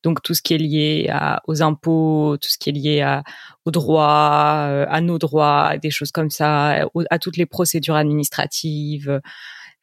Donc 0.03 0.21
tout 0.21 0.35
ce 0.35 0.43
qui 0.43 0.53
est 0.53 0.59
lié 0.59 1.07
à, 1.11 1.41
aux 1.47 1.63
impôts, 1.63 2.37
tout 2.39 2.49
ce 2.49 2.57
qui 2.59 2.69
est 2.69 2.73
lié 2.73 3.01
à, 3.01 3.23
aux 3.65 3.71
droits, 3.71 4.67
euh, 4.69 4.85
à 4.89 5.01
nos 5.01 5.17
droits, 5.17 5.77
des 5.77 5.89
choses 5.89 6.11
comme 6.11 6.29
ça, 6.29 6.87
à 7.09 7.19
toutes 7.19 7.37
les 7.37 7.47
procédures 7.47 7.95
administratives, 7.95 9.21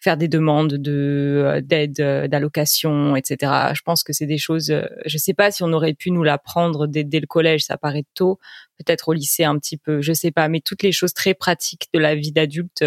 faire 0.03 0.17
des 0.17 0.29
demandes 0.29 0.75
de 0.75 1.43
euh, 1.45 1.61
d'aide, 1.61 2.01
euh, 2.01 2.27
d'allocation, 2.29 3.15
etc. 3.15 3.73
Je 3.75 3.83
pense 3.83 4.03
que 4.03 4.13
c'est 4.13 4.27
des 4.27 4.39
choses. 4.39 4.71
euh, 4.71 4.85
Je 5.07 5.17
sais 5.17 5.35
pas 5.35 5.51
si 5.51 5.63
on 5.63 5.73
aurait 5.73 5.95
pu 5.95 6.11
nous 6.11 6.25
l'apprendre 6.25 6.87
dès, 6.87 7.05
le 7.05 7.27
collège, 7.27 7.65
ça 7.65 7.77
paraît 7.77 8.05
tôt. 8.15 8.39
Peut-être 8.79 9.09
au 9.09 9.13
lycée 9.13 9.45
un 9.45 9.59
petit 9.59 9.77
peu, 9.77 10.03
je 10.03 10.13
sais 10.13 10.33
pas. 10.33 10.49
Mais 10.49 10.61
toutes 10.61 10.83
les 10.83 10.93
choses 10.93 11.15
très 11.15 11.35
pratiques 11.35 11.89
de 11.95 12.01
la 12.01 12.15
vie 12.15 12.33
d'adulte. 12.33 12.85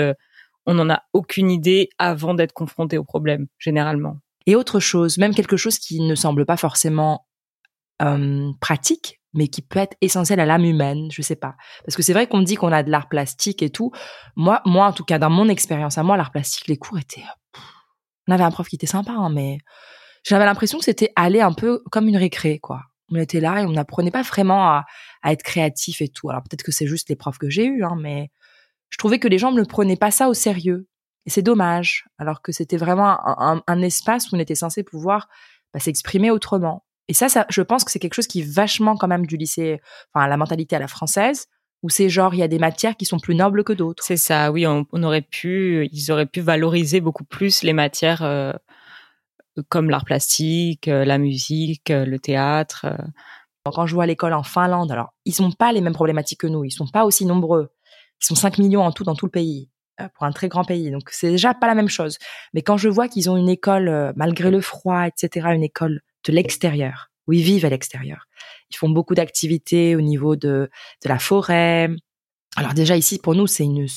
on 0.65 0.73
n'en 0.73 0.89
a 0.89 1.03
aucune 1.13 1.51
idée 1.51 1.89
avant 1.99 2.33
d'être 2.33 2.53
confronté 2.53 2.97
au 2.97 3.03
problème, 3.03 3.47
généralement. 3.59 4.19
Et 4.47 4.55
autre 4.55 4.79
chose, 4.79 5.17
même 5.17 5.33
quelque 5.33 5.57
chose 5.57 5.79
qui 5.79 6.01
ne 6.01 6.15
semble 6.15 6.45
pas 6.45 6.57
forcément 6.57 7.25
euh, 8.01 8.51
pratique, 8.59 9.21
mais 9.35 9.47
qui 9.47 9.61
peut 9.61 9.79
être 9.79 9.95
essentiel 10.01 10.39
à 10.39 10.45
l'âme 10.45 10.63
humaine, 10.63 11.09
je 11.11 11.21
sais 11.21 11.35
pas. 11.35 11.55
Parce 11.85 11.95
que 11.95 12.01
c'est 12.01 12.13
vrai 12.13 12.27
qu'on 12.27 12.41
dit 12.41 12.55
qu'on 12.55 12.71
a 12.71 12.81
de 12.83 12.89
l'art 12.89 13.09
plastique 13.09 13.61
et 13.61 13.69
tout. 13.69 13.91
Moi, 14.35 14.61
moi, 14.65 14.87
en 14.87 14.93
tout 14.93 15.03
cas, 15.03 15.19
dans 15.19 15.29
mon 15.29 15.49
expérience 15.49 15.97
à 15.97 16.03
moi, 16.03 16.17
l'art 16.17 16.31
plastique, 16.31 16.67
les 16.67 16.77
cours 16.77 16.97
étaient... 16.97 17.23
pff, 17.53 17.63
On 18.27 18.33
avait 18.33 18.43
un 18.43 18.51
prof 18.51 18.67
qui 18.67 18.77
était 18.77 18.87
sympa, 18.87 19.11
hein, 19.11 19.29
mais 19.29 19.59
j'avais 20.23 20.45
l'impression 20.45 20.79
que 20.79 20.85
c'était 20.85 21.11
aller 21.15 21.41
un 21.41 21.53
peu 21.53 21.83
comme 21.91 22.07
une 22.07 22.17
récré, 22.17 22.59
quoi. 22.59 22.81
On 23.11 23.17
était 23.17 23.39
là 23.39 23.61
et 23.61 23.65
on 23.65 23.71
n'apprenait 23.71 24.09
pas 24.11 24.23
vraiment 24.23 24.67
à, 24.67 24.85
être 25.25 25.43
créatif 25.43 26.01
et 26.01 26.07
tout. 26.07 26.29
Alors 26.29 26.41
peut-être 26.41 26.63
que 26.63 26.71
c'est 26.71 26.87
juste 26.87 27.09
les 27.09 27.15
profs 27.15 27.37
que 27.37 27.49
j'ai 27.49 27.65
eus, 27.65 27.83
hein, 27.83 27.95
mais 27.99 28.31
je 28.89 28.97
trouvais 28.97 29.19
que 29.19 29.27
les 29.27 29.37
gens 29.37 29.51
ne 29.51 29.63
prenaient 29.63 29.95
pas 29.95 30.11
ça 30.11 30.29
au 30.29 30.33
sérieux. 30.33 30.87
Et 31.25 31.29
c'est 31.29 31.41
dommage, 31.41 32.05
alors 32.17 32.41
que 32.41 32.51
c'était 32.51 32.77
vraiment 32.77 33.17
un, 33.67 33.81
espace 33.81 34.31
où 34.31 34.35
on 34.35 34.39
était 34.39 34.55
censé 34.55 34.83
pouvoir 34.83 35.27
bah, 35.73 35.79
s'exprimer 35.79 36.29
autrement. 36.29 36.84
Et 37.07 37.13
ça, 37.13 37.29
ça, 37.29 37.45
je 37.49 37.61
pense 37.61 37.83
que 37.83 37.91
c'est 37.91 37.99
quelque 37.99 38.15
chose 38.15 38.27
qui 38.27 38.41
est 38.41 38.51
vachement 38.51 38.95
quand 38.97 39.07
même 39.07 39.25
du 39.25 39.37
lycée, 39.37 39.79
enfin 40.13 40.27
la 40.27 40.37
mentalité 40.37 40.75
à 40.75 40.79
la 40.79 40.87
française, 40.87 41.47
où 41.83 41.89
c'est 41.89 42.09
genre 42.09 42.33
il 42.33 42.39
y 42.39 42.43
a 42.43 42.47
des 42.47 42.57
matières 42.57 42.97
qui 42.97 43.05
sont 43.05 43.19
plus 43.19 43.35
nobles 43.35 43.63
que 43.63 43.73
d'autres. 43.73 44.03
C'est 44.03 44.17
ça, 44.17 44.51
oui, 44.51 44.65
on, 44.65 44.85
on, 44.91 45.03
aurait 45.03 45.21
pu, 45.21 45.87
ils 45.91 46.11
auraient 46.11 46.25
pu 46.25 46.41
valoriser 46.41 47.01
beaucoup 47.01 47.25
plus 47.25 47.61
les 47.61 47.73
matières 47.73 48.23
euh, 48.23 48.53
comme 49.69 49.89
l'art 49.89 50.05
plastique, 50.05 50.87
euh, 50.87 51.05
la 51.05 51.17
musique, 51.17 51.91
euh, 51.91 52.05
le 52.05 52.19
théâtre. 52.19 52.87
Quand 53.65 53.85
je 53.85 53.95
vois 53.95 54.05
l'école 54.05 54.33
en 54.33 54.43
Finlande, 54.43 54.91
alors 54.91 55.13
ils 55.25 55.41
n'ont 55.41 55.51
pas 55.51 55.71
les 55.71 55.81
mêmes 55.81 55.93
problématiques 55.93 56.41
que 56.41 56.47
nous, 56.47 56.63
ils 56.63 56.71
sont 56.71 56.87
pas 56.87 57.05
aussi 57.05 57.25
nombreux, 57.25 57.69
ils 58.21 58.25
sont 58.25 58.35
5 58.35 58.59
millions 58.59 58.81
en 58.81 58.91
tout 58.91 59.03
dans 59.03 59.15
tout 59.15 59.25
le 59.25 59.31
pays 59.31 59.69
pour 60.13 60.25
un 60.25 60.31
très 60.31 60.49
grand 60.49 60.63
pays. 60.63 60.91
Donc 60.91 61.09
c'est 61.09 61.31
déjà 61.31 61.53
pas 61.53 61.67
la 61.67 61.73
même 61.73 61.87
chose. 61.87 62.17
Mais 62.53 62.61
quand 62.61 62.77
je 62.77 62.89
vois 62.89 63.07
qu'ils 63.07 63.29
ont 63.29 63.37
une 63.37 63.49
école, 63.49 64.13
malgré 64.15 64.51
le 64.51 64.61
froid, 64.61 65.07
etc., 65.07 65.47
une 65.53 65.63
école 65.63 66.01
de 66.25 66.33
l'extérieur, 66.33 67.11
où 67.27 67.33
ils 67.33 67.43
vivent 67.43 67.65
à 67.65 67.69
l'extérieur, 67.69 68.27
ils 68.69 68.75
font 68.75 68.89
beaucoup 68.89 69.15
d'activités 69.15 69.95
au 69.95 70.01
niveau 70.01 70.35
de, 70.35 70.69
de 71.03 71.09
la 71.09 71.19
forêt. 71.19 71.89
Alors 72.55 72.73
déjà 72.73 72.97
ici, 72.97 73.19
pour 73.19 73.35
nous, 73.35 73.47
c'est 73.47 73.63
une, 73.63 73.87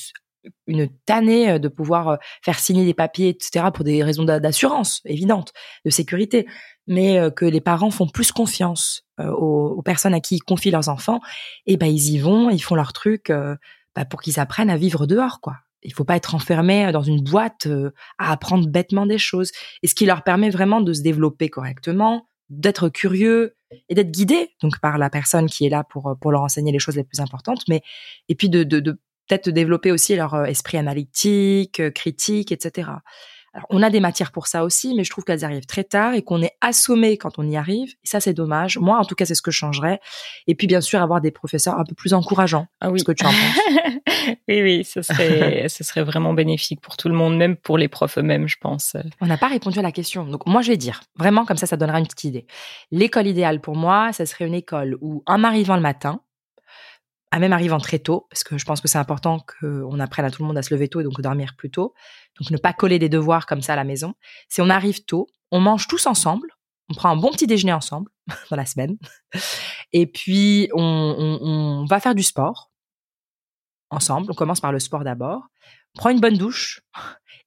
une 0.66 0.88
tannée 1.04 1.58
de 1.58 1.68
pouvoir 1.68 2.18
faire 2.42 2.58
signer 2.58 2.84
des 2.84 2.94
papiers, 2.94 3.28
etc., 3.28 3.66
pour 3.72 3.84
des 3.84 4.02
raisons 4.02 4.24
d'assurance 4.24 5.00
évidentes, 5.04 5.52
de 5.84 5.90
sécurité, 5.90 6.46
mais 6.86 7.18
que 7.36 7.44
les 7.44 7.60
parents 7.60 7.90
font 7.90 8.08
plus 8.08 8.32
confiance 8.32 9.04
aux, 9.18 9.82
personnes 9.82 10.14
à 10.14 10.20
qui 10.20 10.36
ils 10.36 10.42
confient 10.42 10.70
leurs 10.70 10.88
enfants, 10.88 11.20
et 11.66 11.76
ben 11.76 11.86
ils 11.86 12.12
y 12.12 12.18
vont, 12.18 12.50
ils 12.50 12.62
font 12.62 12.74
leur 12.74 12.92
truc 12.92 13.32
bah, 13.94 14.04
pour 14.04 14.20
qu'ils 14.20 14.40
apprennent 14.40 14.70
à 14.70 14.76
vivre 14.76 15.06
dehors, 15.06 15.40
quoi. 15.40 15.56
Il 15.82 15.92
faut 15.92 16.04
pas 16.04 16.16
être 16.16 16.34
enfermé 16.34 16.90
dans 16.92 17.02
une 17.02 17.22
boîte 17.22 17.66
euh, 17.66 17.90
à 18.18 18.32
apprendre 18.32 18.68
bêtement 18.68 19.06
des 19.06 19.18
choses. 19.18 19.52
Et 19.82 19.86
ce 19.86 19.94
qui 19.94 20.06
leur 20.06 20.22
permet 20.22 20.50
vraiment 20.50 20.80
de 20.80 20.92
se 20.92 21.02
développer 21.02 21.48
correctement, 21.48 22.28
d'être 22.48 22.88
curieux 22.88 23.56
et 23.88 23.94
d'être 23.94 24.10
guidé 24.10 24.50
donc 24.62 24.80
par 24.80 24.98
la 24.98 25.10
personne 25.10 25.46
qui 25.46 25.66
est 25.66 25.68
là 25.68 25.84
pour 25.84 26.16
pour 26.20 26.32
leur 26.32 26.42
enseigner 26.42 26.72
les 26.72 26.78
choses 26.78 26.96
les 26.96 27.04
plus 27.04 27.20
importantes. 27.20 27.62
Mais 27.68 27.82
et 28.28 28.34
puis 28.34 28.48
de, 28.48 28.64
de 28.64 28.92
peut-être 29.28 29.50
développer 29.50 29.92
aussi 29.92 30.16
leur 30.16 30.46
esprit 30.46 30.78
analytique, 30.78 31.82
critique, 31.92 32.50
etc. 32.50 32.88
Alors, 33.54 33.66
on 33.70 33.82
a 33.82 33.90
des 33.90 34.00
matières 34.00 34.32
pour 34.32 34.46
ça 34.46 34.64
aussi, 34.64 34.94
mais 34.94 35.04
je 35.04 35.10
trouve 35.10 35.24
qu'elles 35.24 35.44
arrivent 35.44 35.66
très 35.66 35.84
tard 35.84 36.14
et 36.14 36.22
qu'on 36.22 36.42
est 36.42 36.52
assommé 36.60 37.16
quand 37.16 37.38
on 37.38 37.48
y 37.48 37.56
arrive. 37.56 37.90
Et 38.04 38.06
ça, 38.06 38.20
c'est 38.20 38.34
dommage. 38.34 38.78
Moi, 38.78 38.98
en 38.98 39.04
tout 39.04 39.14
cas, 39.14 39.24
c'est 39.24 39.34
ce 39.34 39.42
que 39.42 39.50
je 39.50 39.58
changerais. 39.58 40.00
Et 40.46 40.54
puis, 40.54 40.66
bien 40.66 40.80
sûr, 40.80 41.00
avoir 41.00 41.20
des 41.20 41.30
professeurs 41.30 41.78
un 41.78 41.84
peu 41.84 41.94
plus 41.94 42.14
encourageants. 42.14 42.66
Ah 42.80 42.90
oui. 42.90 43.00
Ce 43.00 43.04
que 43.04 43.12
tu 43.12 43.24
en 43.24 43.30
penses 43.30 43.96
Oui, 44.48 44.62
oui, 44.62 44.84
ce 44.84 45.02
serait, 45.02 45.66
ce 45.68 45.84
serait 45.84 46.02
vraiment 46.02 46.34
bénéfique 46.34 46.80
pour 46.80 46.96
tout 46.96 47.08
le 47.08 47.14
monde, 47.14 47.36
même 47.36 47.56
pour 47.56 47.78
les 47.78 47.88
profs 47.88 48.18
eux-mêmes, 48.18 48.48
je 48.48 48.56
pense. 48.60 48.96
On 49.20 49.26
n'a 49.26 49.38
pas 49.38 49.48
répondu 49.48 49.78
à 49.78 49.82
la 49.82 49.92
question. 49.92 50.24
Donc, 50.24 50.46
moi, 50.46 50.62
je 50.62 50.70
vais 50.70 50.76
dire, 50.76 51.00
vraiment, 51.16 51.44
comme 51.44 51.56
ça, 51.56 51.66
ça 51.66 51.76
donnera 51.76 51.98
une 51.98 52.06
petite 52.06 52.24
idée. 52.24 52.46
L'école 52.90 53.26
idéale 53.26 53.60
pour 53.60 53.76
moi, 53.76 54.12
ça 54.12 54.26
serait 54.26 54.46
une 54.46 54.54
école 54.54 54.96
où, 55.00 55.22
en 55.26 55.44
arrivant 55.44 55.76
le 55.76 55.82
matin, 55.82 56.20
à 57.30 57.38
même 57.38 57.52
arrivant 57.52 57.78
très 57.78 57.98
tôt, 57.98 58.26
parce 58.30 58.42
que 58.42 58.56
je 58.56 58.64
pense 58.64 58.80
que 58.80 58.88
c'est 58.88 58.98
important 58.98 59.44
qu'on 59.60 60.00
apprenne 60.00 60.24
à 60.24 60.30
tout 60.30 60.42
le 60.42 60.48
monde 60.48 60.58
à 60.58 60.62
se 60.62 60.72
lever 60.72 60.88
tôt 60.88 61.00
et 61.00 61.04
donc 61.04 61.20
dormir 61.20 61.54
plus 61.56 61.70
tôt. 61.70 61.94
Donc 62.38 62.50
ne 62.50 62.56
pas 62.56 62.72
coller 62.72 62.98
des 62.98 63.08
devoirs 63.08 63.46
comme 63.46 63.62
ça 63.62 63.74
à 63.74 63.76
la 63.76 63.84
maison. 63.84 64.14
Si 64.48 64.60
on 64.60 64.70
arrive 64.70 65.04
tôt, 65.04 65.26
on 65.50 65.60
mange 65.60 65.88
tous 65.88 66.06
ensemble, 66.06 66.48
on 66.90 66.94
prend 66.94 67.10
un 67.10 67.16
bon 67.16 67.30
petit 67.30 67.46
déjeuner 67.46 67.72
ensemble 67.72 68.10
dans 68.50 68.56
la 68.56 68.66
semaine, 68.66 68.96
et 69.92 70.06
puis 70.06 70.68
on, 70.72 70.82
on, 70.82 71.46
on 71.46 71.84
va 71.84 72.00
faire 72.00 72.14
du 72.14 72.22
sport 72.22 72.70
ensemble. 73.90 74.30
On 74.30 74.34
commence 74.34 74.60
par 74.60 74.72
le 74.72 74.78
sport 74.78 75.04
d'abord, 75.04 75.48
on 75.94 75.98
prend 75.98 76.10
une 76.10 76.20
bonne 76.20 76.36
douche, 76.36 76.80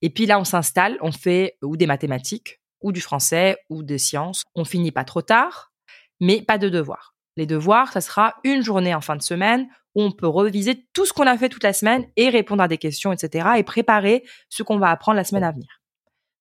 et 0.01 0.09
puis 0.09 0.25
là 0.25 0.39
on 0.39 0.43
s'installe, 0.43 0.97
on 1.01 1.11
fait 1.11 1.57
ou 1.61 1.75
des 1.75 1.87
mathématiques, 1.87 2.61
ou 2.81 2.91
du 2.91 3.01
français, 3.01 3.57
ou 3.69 3.83
des 3.83 3.97
sciences. 3.97 4.43
On 4.55 4.65
finit 4.65 4.91
pas 4.91 5.03
trop 5.03 5.21
tard, 5.21 5.71
mais 6.19 6.41
pas 6.41 6.57
de 6.57 6.69
devoirs. 6.69 7.10
Les 7.37 7.45
devoirs, 7.45 7.91
ça 7.91 8.01
sera 8.01 8.35
une 8.43 8.61
journée 8.61 8.93
en 8.93 9.01
fin 9.01 9.15
de 9.15 9.21
semaine 9.21 9.67
où 9.95 10.03
on 10.03 10.11
peut 10.11 10.27
reviser 10.27 10.85
tout 10.93 11.05
ce 11.05 11.13
qu'on 11.13 11.27
a 11.27 11.37
fait 11.37 11.49
toute 11.49 11.63
la 11.63 11.73
semaine 11.73 12.05
et 12.15 12.29
répondre 12.29 12.63
à 12.63 12.67
des 12.67 12.77
questions, 12.77 13.11
etc. 13.11 13.49
et 13.57 13.63
préparer 13.63 14.23
ce 14.49 14.63
qu'on 14.63 14.77
va 14.77 14.89
apprendre 14.89 15.17
la 15.17 15.23
semaine 15.23 15.43
à 15.43 15.51
venir. 15.51 15.81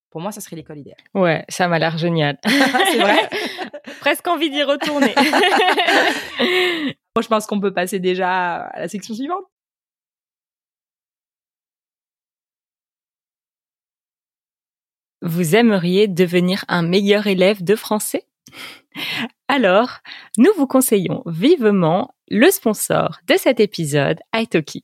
Pour 0.09 0.19
moi, 0.19 0.31
ça 0.33 0.41
serait 0.41 0.57
l'école 0.57 0.79
idéale. 0.79 0.99
Ouais, 1.13 1.45
ça 1.47 1.69
m'a 1.69 1.79
l'air 1.79 1.97
génial. 1.97 2.37
c'est 2.45 2.99
vrai 2.99 3.29
Presque 4.01 4.27
envie 4.27 4.49
d'y 4.49 4.63
retourner. 4.63 5.13
Moi, 7.15 7.21
je 7.21 7.27
pense 7.27 7.45
qu'on 7.45 7.61
peut 7.61 7.73
passer 7.73 7.99
déjà 7.99 8.63
à 8.63 8.79
la 8.81 8.87
section 8.89 9.13
suivante. 9.13 9.45
Vous 15.21 15.55
aimeriez 15.55 16.07
devenir 16.07 16.65
un 16.67 16.81
meilleur 16.81 17.27
élève 17.27 17.63
de 17.63 17.75
français? 17.75 18.25
alors, 19.47 19.99
nous 20.37 20.51
vous 20.57 20.67
conseillons 20.67 21.23
vivement 21.25 22.15
le 22.29 22.49
sponsor 22.51 23.19
de 23.27 23.35
cet 23.37 23.59
épisode, 23.59 24.19
Italki. 24.35 24.83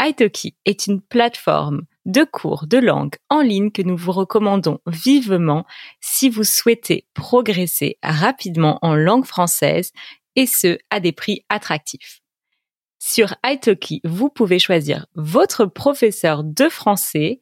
Italki 0.00 0.56
est 0.64 0.86
une 0.86 1.00
plateforme 1.00 1.82
de 2.04 2.22
cours 2.24 2.66
de 2.66 2.78
langue 2.78 3.16
en 3.30 3.40
ligne 3.40 3.70
que 3.70 3.82
nous 3.82 3.96
vous 3.96 4.12
recommandons 4.12 4.78
vivement 4.86 5.66
si 6.00 6.28
vous 6.28 6.44
souhaitez 6.44 7.06
progresser 7.14 7.98
rapidement 8.02 8.78
en 8.82 8.94
langue 8.94 9.24
française 9.24 9.92
et 10.36 10.46
ce, 10.46 10.78
à 10.90 11.00
des 11.00 11.12
prix 11.12 11.44
attractifs. 11.48 12.20
Sur 12.98 13.36
Italki, 13.44 14.00
vous 14.04 14.30
pouvez 14.30 14.58
choisir 14.58 15.06
votre 15.14 15.64
professeur 15.64 16.44
de 16.44 16.68
français, 16.68 17.40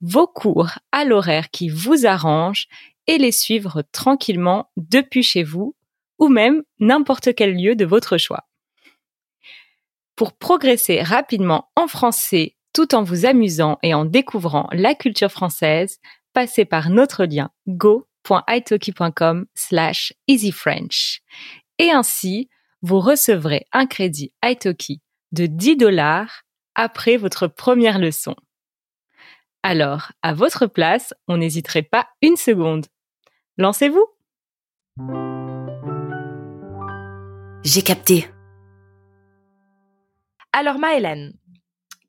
vos 0.00 0.26
cours 0.26 0.72
à 0.92 1.04
l'horaire 1.04 1.50
qui 1.50 1.68
vous 1.68 2.06
arrange 2.06 2.68
et 3.06 3.18
les 3.18 3.32
suivre 3.32 3.82
tranquillement 3.92 4.70
depuis 4.76 5.22
chez 5.22 5.42
vous 5.42 5.74
ou 6.18 6.28
même 6.28 6.62
n'importe 6.78 7.34
quel 7.34 7.54
lieu 7.54 7.76
de 7.76 7.84
votre 7.84 8.18
choix. 8.18 8.48
Pour 10.16 10.32
progresser 10.32 11.02
rapidement 11.02 11.70
en 11.76 11.88
français 11.88 12.56
tout 12.72 12.94
en 12.94 13.02
vous 13.02 13.24
amusant 13.24 13.78
et 13.82 13.94
en 13.94 14.04
découvrant 14.04 14.68
la 14.72 14.94
culture 14.94 15.30
française, 15.30 15.98
passez 16.34 16.66
par 16.66 16.90
notre 16.90 17.24
lien 17.24 17.50
go.italki.com 17.68 19.46
slash 19.54 20.12
easyfrench. 20.28 21.22
Et 21.78 21.90
ainsi, 21.90 22.50
vous 22.82 23.00
recevrez 23.00 23.66
un 23.72 23.86
crédit 23.86 24.32
Italki 24.44 25.00
de 25.32 25.46
10 25.46 25.76
dollars 25.76 26.42
après 26.74 27.16
votre 27.16 27.46
première 27.46 27.98
leçon. 27.98 28.36
Alors, 29.62 30.12
à 30.22 30.34
votre 30.34 30.66
place, 30.66 31.14
on 31.28 31.38
n'hésiterait 31.38 31.82
pas 31.82 32.06
une 32.20 32.36
seconde. 32.36 32.86
Lancez-vous 33.58 34.04
J'ai 37.64 37.80
capté. 37.80 38.28
Alors, 40.52 40.78
Maëlène, 40.78 41.32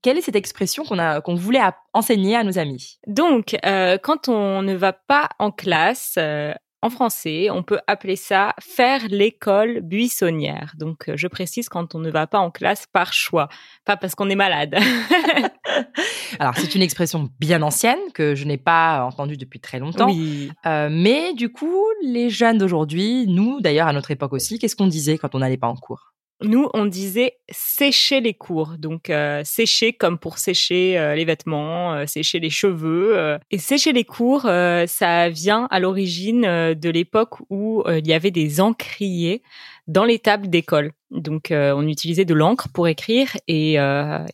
quelle 0.01 0.17
est 0.17 0.21
cette 0.21 0.35
expression 0.35 0.83
qu'on 0.83 0.99
a 0.99 1.21
qu'on 1.21 1.35
voulait 1.35 1.61
enseigner 1.93 2.35
à 2.35 2.43
nos 2.43 2.59
amis? 2.59 2.99
Donc, 3.07 3.55
euh, 3.65 3.97
quand 3.97 4.27
on 4.27 4.61
ne 4.61 4.75
va 4.75 4.91
pas 4.91 5.29
en 5.39 5.51
classe, 5.51 6.15
euh, 6.17 6.53
en 6.81 6.89
français, 6.89 7.49
on 7.49 7.63
peut 7.63 7.79
appeler 7.87 8.17
ça 8.17 8.53
faire 8.59 9.01
l'école 9.09 9.79
buissonnière. 9.81 10.73
Donc, 10.77 11.07
euh, 11.07 11.13
je 11.15 11.27
précise 11.27 11.69
quand 11.69 11.95
on 11.95 11.99
ne 11.99 12.11
va 12.11 12.27
pas 12.27 12.39
en 12.39 12.51
classe 12.51 12.85
par 12.87 13.13
choix, 13.13 13.47
pas 13.85 13.95
parce 13.95 14.15
qu'on 14.15 14.29
est 14.29 14.35
malade. 14.35 14.77
Alors, 16.39 16.55
c'est 16.57 16.75
une 16.75 16.81
expression 16.81 17.29
bien 17.39 17.61
ancienne 17.61 17.99
que 18.13 18.35
je 18.35 18.45
n'ai 18.45 18.57
pas 18.57 19.03
entendue 19.03 19.37
depuis 19.37 19.59
très 19.59 19.79
longtemps. 19.79 20.09
Oui. 20.09 20.51
Euh, 20.65 20.89
mais 20.91 21.33
du 21.33 21.51
coup, 21.51 21.83
les 22.03 22.29
jeunes 22.29 22.57
d'aujourd'hui, 22.57 23.25
nous 23.27 23.61
d'ailleurs 23.61 23.87
à 23.87 23.93
notre 23.93 24.11
époque 24.11 24.33
aussi, 24.33 24.59
qu'est-ce 24.59 24.75
qu'on 24.75 24.87
disait 24.87 25.17
quand 25.17 25.35
on 25.35 25.39
n'allait 25.39 25.57
pas 25.57 25.67
en 25.67 25.75
cours? 25.75 26.13
Nous, 26.43 26.69
on 26.75 26.85
disait 26.85 27.33
sécher 27.49 28.21
les 28.21 28.35
cours. 28.35 28.75
Donc, 28.77 29.09
euh, 29.09 29.41
sécher 29.43 29.93
comme 29.93 30.19
pour 30.19 30.37
sécher 30.37 30.95
euh, 30.95 31.15
les 31.15 31.25
vêtements, 31.25 31.95
euh, 31.95 32.05
sécher 32.05 32.39
les 32.39 32.51
cheveux. 32.51 33.37
Et 33.49 33.57
sécher 33.57 33.91
les 33.91 34.03
cours, 34.03 34.41
ça 34.41 35.29
vient 35.29 35.67
à 35.71 35.79
l'origine 35.79 36.41
de 36.41 36.89
l'époque 36.89 37.35
où 37.49 37.83
il 37.87 38.05
y 38.05 38.13
avait 38.13 38.31
des 38.31 38.61
encriers 38.61 39.41
dans 39.87 40.05
les 40.05 40.19
tables 40.19 40.47
d'école. 40.47 40.91
Donc, 41.09 41.47
on 41.51 41.87
utilisait 41.87 42.25
de 42.25 42.33
l'encre 42.33 42.67
pour 42.71 42.87
écrire 42.87 43.35
et, 43.47 43.73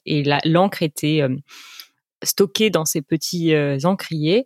et 0.05 0.23
l'encre 0.45 0.83
était 0.83 1.21
stockée 2.23 2.69
dans 2.69 2.85
ces 2.85 3.01
petits 3.01 3.53
euh, 3.53 3.77
encriers. 3.83 4.45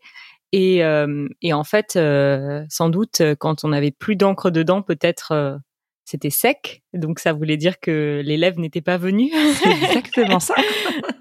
Et, 0.53 0.83
euh, 0.83 1.27
et 1.41 1.53
en 1.53 1.63
fait, 1.63 1.95
euh, 1.95 2.63
sans 2.69 2.89
doute, 2.89 3.21
quand 3.39 3.63
on 3.63 3.69
n'avait 3.69 3.91
plus 3.91 4.15
d'encre 4.15 4.49
dedans, 4.49 4.81
peut-être 4.81 5.31
euh, 5.33 5.57
c'était 6.05 6.29
sec. 6.29 6.83
Donc, 6.93 7.19
ça 7.19 7.33
voulait 7.33 7.57
dire 7.57 7.79
que 7.79 8.21
l'élève 8.23 8.59
n'était 8.59 8.81
pas 8.81 8.97
venu. 8.97 9.29
C'est 9.55 9.69
exactement 9.69 10.39
ça. 10.39 10.55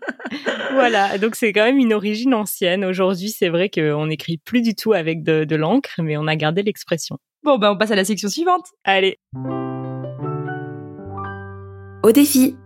voilà, 0.72 1.18
donc 1.18 1.34
c'est 1.34 1.52
quand 1.52 1.64
même 1.64 1.78
une 1.78 1.92
origine 1.92 2.34
ancienne. 2.34 2.84
Aujourd'hui, 2.84 3.30
c'est 3.30 3.48
vrai 3.48 3.68
qu'on 3.68 4.06
n'écrit 4.06 4.38
plus 4.38 4.62
du 4.62 4.74
tout 4.74 4.92
avec 4.92 5.24
de, 5.24 5.44
de 5.44 5.56
l'encre, 5.56 5.90
mais 5.98 6.16
on 6.16 6.28
a 6.28 6.36
gardé 6.36 6.62
l'expression. 6.62 7.18
Bon, 7.42 7.58
ben 7.58 7.72
on 7.72 7.76
passe 7.76 7.90
à 7.90 7.96
la 7.96 8.04
section 8.04 8.28
suivante. 8.28 8.66
Allez, 8.84 9.18
Au 12.02 12.12
défi. 12.12 12.56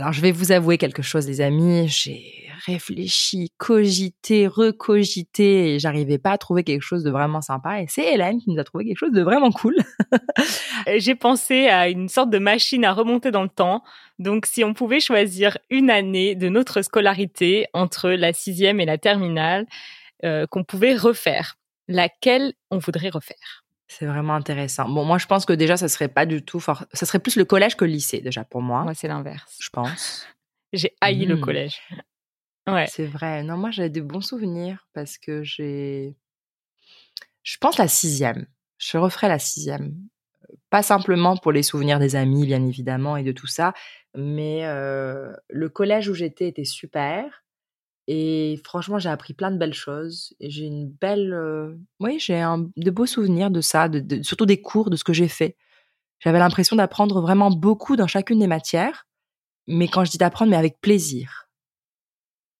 Alors, 0.00 0.14
je 0.14 0.22
vais 0.22 0.32
vous 0.32 0.50
avouer 0.50 0.78
quelque 0.78 1.02
chose, 1.02 1.26
les 1.28 1.42
amis. 1.42 1.86
J'ai 1.86 2.48
réfléchi, 2.64 3.52
cogité, 3.58 4.46
recogité, 4.46 5.74
et 5.74 5.78
j'arrivais 5.78 6.16
pas 6.16 6.30
à 6.30 6.38
trouver 6.38 6.64
quelque 6.64 6.80
chose 6.80 7.04
de 7.04 7.10
vraiment 7.10 7.42
sympa. 7.42 7.82
Et 7.82 7.86
c'est 7.86 8.14
Hélène 8.14 8.40
qui 8.40 8.48
nous 8.50 8.58
a 8.58 8.64
trouvé 8.64 8.86
quelque 8.86 8.96
chose 8.96 9.12
de 9.12 9.20
vraiment 9.20 9.50
cool. 9.52 9.76
J'ai 10.96 11.14
pensé 11.14 11.68
à 11.68 11.90
une 11.90 12.08
sorte 12.08 12.30
de 12.30 12.38
machine 12.38 12.86
à 12.86 12.94
remonter 12.94 13.30
dans 13.30 13.42
le 13.42 13.50
temps. 13.50 13.82
Donc, 14.18 14.46
si 14.46 14.64
on 14.64 14.72
pouvait 14.72 15.00
choisir 15.00 15.58
une 15.68 15.90
année 15.90 16.34
de 16.34 16.48
notre 16.48 16.80
scolarité 16.80 17.66
entre 17.74 18.08
la 18.08 18.32
sixième 18.32 18.80
et 18.80 18.86
la 18.86 18.96
terminale 18.96 19.66
euh, 20.24 20.46
qu'on 20.46 20.64
pouvait 20.64 20.96
refaire, 20.96 21.56
laquelle 21.88 22.54
on 22.70 22.78
voudrait 22.78 23.10
refaire? 23.10 23.59
C'est 23.92 24.06
vraiment 24.06 24.34
intéressant. 24.36 24.88
Bon, 24.88 25.04
moi, 25.04 25.18
je 25.18 25.26
pense 25.26 25.44
que 25.44 25.52
déjà, 25.52 25.76
ça 25.76 25.88
serait 25.88 26.06
pas 26.08 26.24
du 26.24 26.44
tout 26.44 26.60
fort. 26.60 26.84
Ça 26.92 27.06
serait 27.06 27.18
plus 27.18 27.34
le 27.34 27.44
collège 27.44 27.76
que 27.76 27.84
le 27.84 27.90
lycée, 27.90 28.20
déjà, 28.20 28.44
pour 28.44 28.62
moi. 28.62 28.84
Moi, 28.84 28.94
c'est 28.94 29.08
l'inverse. 29.08 29.56
Je 29.60 29.68
pense. 29.70 30.28
J'ai 30.72 30.94
haï 31.00 31.24
le 31.26 31.34
Mm. 31.36 31.40
collège. 31.40 31.80
Ouais. 32.68 32.86
C'est 32.88 33.06
vrai. 33.06 33.42
Non, 33.42 33.56
moi, 33.56 33.72
j'avais 33.72 33.90
de 33.90 34.00
bons 34.00 34.20
souvenirs 34.20 34.86
parce 34.92 35.18
que 35.18 35.42
j'ai. 35.42 36.14
Je 37.42 37.56
pense 37.56 37.78
la 37.78 37.88
sixième. 37.88 38.46
Je 38.78 38.96
referai 38.96 39.26
la 39.26 39.40
sixième. 39.40 39.96
Pas 40.68 40.82
simplement 40.84 41.36
pour 41.36 41.50
les 41.50 41.64
souvenirs 41.64 41.98
des 41.98 42.14
amis, 42.14 42.46
bien 42.46 42.64
évidemment, 42.64 43.16
et 43.16 43.24
de 43.24 43.32
tout 43.32 43.48
ça, 43.48 43.72
mais 44.14 44.64
euh, 44.66 45.32
le 45.48 45.68
collège 45.68 46.08
où 46.08 46.14
j'étais 46.14 46.46
était 46.46 46.64
super. 46.64 47.42
Et 48.12 48.60
franchement, 48.64 48.98
j'ai 48.98 49.08
appris 49.08 49.34
plein 49.34 49.52
de 49.52 49.56
belles 49.56 49.72
choses. 49.72 50.34
Et 50.40 50.50
j'ai 50.50 50.64
une 50.64 50.88
belle. 50.90 51.32
euh, 51.32 51.76
Oui, 52.00 52.18
j'ai 52.18 52.40
un- 52.40 52.68
de 52.76 52.90
beaux 52.90 53.06
souvenirs 53.06 53.50
de 53.52 53.60
ça, 53.60 53.88
de, 53.88 54.00
de- 54.00 54.22
surtout 54.24 54.46
des 54.46 54.60
cours, 54.60 54.90
de 54.90 54.96
ce 54.96 55.04
que 55.04 55.12
j'ai 55.12 55.28
fait. 55.28 55.56
J'avais 56.18 56.40
l'impression 56.40 56.74
d'apprendre 56.74 57.20
vraiment 57.20 57.50
beaucoup 57.52 57.94
dans 57.94 58.08
chacune 58.08 58.40
des 58.40 58.48
matières. 58.48 59.06
Mais 59.68 59.86
quand 59.86 60.04
je 60.04 60.10
dis 60.10 60.18
d'apprendre, 60.18 60.50
mais 60.50 60.56
avec 60.56 60.80
plaisir. 60.80 61.46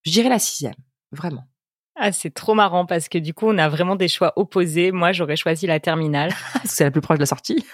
Je 0.05 0.13
dirais 0.13 0.29
la 0.29 0.39
sixième, 0.39 0.75
vraiment. 1.11 1.45
Ah, 1.97 2.13
c'est 2.13 2.31
trop 2.33 2.55
marrant 2.55 2.87
parce 2.87 3.09
que 3.09 3.19
du 3.19 3.35
coup, 3.35 3.47
on 3.49 3.59
a 3.59 3.69
vraiment 3.69 3.97
des 3.97 4.07
choix 4.09 4.33
opposés. 4.37 4.93
Moi, 4.93 5.11
j'aurais 5.13 5.37
choisi 5.37 5.67
la 5.67 5.81
terminale. 5.81 6.31
C'est 6.65 6.85
la 6.85 6.91
plus 6.93 7.01
proche 7.01 7.19
de 7.19 7.23
la 7.23 7.27
sortie. 7.27 7.65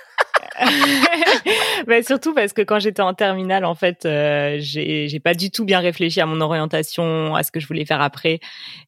bah, 1.86 2.02
surtout 2.02 2.34
parce 2.34 2.52
que 2.52 2.62
quand 2.62 2.78
j'étais 2.78 3.02
en 3.02 3.14
terminale, 3.14 3.64
en 3.64 3.74
fait, 3.74 4.04
euh, 4.06 4.56
j'ai 4.58 5.08
j'ai 5.08 5.20
pas 5.20 5.34
du 5.34 5.50
tout 5.50 5.64
bien 5.64 5.80
réfléchi 5.80 6.20
à 6.20 6.26
mon 6.26 6.40
orientation, 6.40 7.34
à 7.34 7.42
ce 7.42 7.52
que 7.52 7.60
je 7.60 7.66
voulais 7.66 7.84
faire 7.84 8.00
après, 8.00 8.40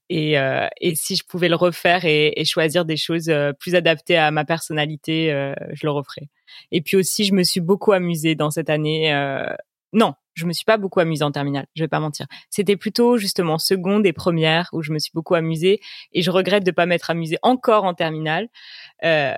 et 0.08 0.38
euh, 0.38 0.66
et 0.80 0.94
si 0.94 1.16
je 1.16 1.24
pouvais 1.24 1.48
le 1.48 1.56
refaire 1.56 2.04
et, 2.04 2.32
et 2.40 2.44
choisir 2.44 2.84
des 2.84 2.96
choses 2.96 3.28
euh, 3.28 3.52
plus 3.52 3.74
adaptées 3.74 4.16
à 4.16 4.30
ma 4.30 4.44
personnalité, 4.44 5.32
euh, 5.32 5.54
je 5.72 5.86
le 5.86 5.90
referais. 5.92 6.28
Et 6.72 6.80
puis 6.80 6.96
aussi, 6.96 7.24
je 7.24 7.34
me 7.34 7.42
suis 7.44 7.60
beaucoup 7.60 7.92
amusée 7.92 8.34
dans 8.34 8.50
cette 8.50 8.70
année. 8.70 9.12
euh, 9.14 9.46
non, 9.92 10.14
je 10.34 10.46
me 10.46 10.52
suis 10.52 10.64
pas 10.64 10.76
beaucoup 10.76 11.00
amusée 11.00 11.24
en 11.24 11.32
terminale. 11.32 11.66
Je 11.74 11.82
vais 11.82 11.88
pas 11.88 12.00
mentir. 12.00 12.26
C'était 12.50 12.76
plutôt 12.76 13.16
justement 13.18 13.58
seconde 13.58 14.06
et 14.06 14.12
première 14.12 14.68
où 14.72 14.82
je 14.82 14.92
me 14.92 14.98
suis 14.98 15.12
beaucoup 15.14 15.34
amusée, 15.34 15.80
et 16.12 16.22
je 16.22 16.30
regrette 16.30 16.64
de 16.64 16.70
pas 16.70 16.86
m'être 16.86 17.10
amusée 17.10 17.38
encore 17.42 17.84
en 17.84 17.94
terminale. 17.94 18.48
Euh, 19.04 19.34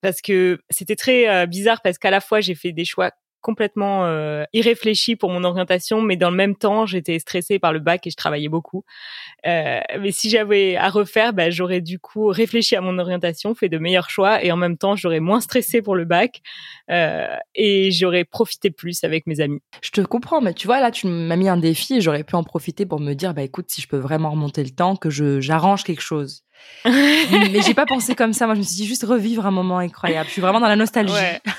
parce 0.00 0.20
que 0.20 0.60
c'était 0.70 0.96
très 0.96 1.28
euh, 1.28 1.46
bizarre 1.46 1.80
parce 1.82 1.98
qu'à 1.98 2.10
la 2.10 2.20
fois 2.20 2.40
j'ai 2.40 2.54
fait 2.54 2.72
des 2.72 2.84
choix 2.84 3.12
complètement 3.40 4.04
euh, 4.04 4.44
irréfléchis 4.52 5.16
pour 5.16 5.30
mon 5.30 5.44
orientation, 5.44 6.02
mais 6.02 6.16
dans 6.16 6.30
le 6.30 6.36
même 6.36 6.56
temps 6.56 6.86
j'étais 6.86 7.18
stressée 7.18 7.58
par 7.58 7.72
le 7.72 7.78
bac 7.78 8.06
et 8.06 8.10
je 8.10 8.16
travaillais 8.16 8.48
beaucoup. 8.48 8.84
Euh, 9.46 9.80
mais 10.00 10.12
si 10.12 10.28
j'avais 10.30 10.76
à 10.76 10.88
refaire, 10.88 11.32
bah, 11.32 11.50
j'aurais 11.50 11.80
du 11.80 11.98
coup 11.98 12.26
réfléchi 12.26 12.76
à 12.76 12.80
mon 12.80 12.98
orientation, 12.98 13.54
fait 13.54 13.68
de 13.68 13.78
meilleurs 13.78 14.10
choix 14.10 14.42
et 14.44 14.52
en 14.52 14.56
même 14.56 14.76
temps 14.76 14.96
j'aurais 14.96 15.20
moins 15.20 15.40
stressé 15.40 15.82
pour 15.82 15.94
le 15.94 16.04
bac 16.04 16.42
euh, 16.90 17.34
et 17.54 17.90
j'aurais 17.90 18.24
profité 18.24 18.70
plus 18.70 19.04
avec 19.04 19.26
mes 19.26 19.40
amis. 19.40 19.60
Je 19.82 19.90
te 19.90 20.00
comprends, 20.00 20.40
mais 20.40 20.54
tu 20.54 20.66
vois, 20.66 20.80
là, 20.80 20.90
tu 20.90 21.06
m'as 21.06 21.36
mis 21.36 21.48
un 21.48 21.56
défi 21.56 21.94
et 21.94 22.00
j'aurais 22.00 22.24
pu 22.24 22.34
en 22.34 22.44
profiter 22.44 22.86
pour 22.86 23.00
me 23.00 23.14
dire, 23.14 23.34
bah 23.34 23.42
écoute, 23.42 23.66
si 23.70 23.80
je 23.80 23.88
peux 23.88 23.98
vraiment 23.98 24.30
remonter 24.30 24.64
le 24.64 24.70
temps, 24.70 24.96
que 24.96 25.10
j'arrange 25.10 25.84
quelque 25.84 26.02
chose. 26.02 26.44
Mais 26.84 27.62
j'ai 27.62 27.74
pas 27.74 27.86
pensé 27.86 28.14
comme 28.14 28.32
ça. 28.32 28.46
Moi, 28.46 28.54
je 28.54 28.60
me 28.60 28.64
suis 28.64 28.76
dit 28.76 28.86
juste 28.86 29.04
revivre 29.04 29.46
un 29.46 29.50
moment 29.50 29.78
incroyable. 29.78 30.26
Je 30.26 30.32
suis 30.32 30.40
vraiment 30.40 30.60
dans 30.60 30.68
la 30.68 30.76
nostalgie. 30.76 31.12
Ouais. 31.12 31.40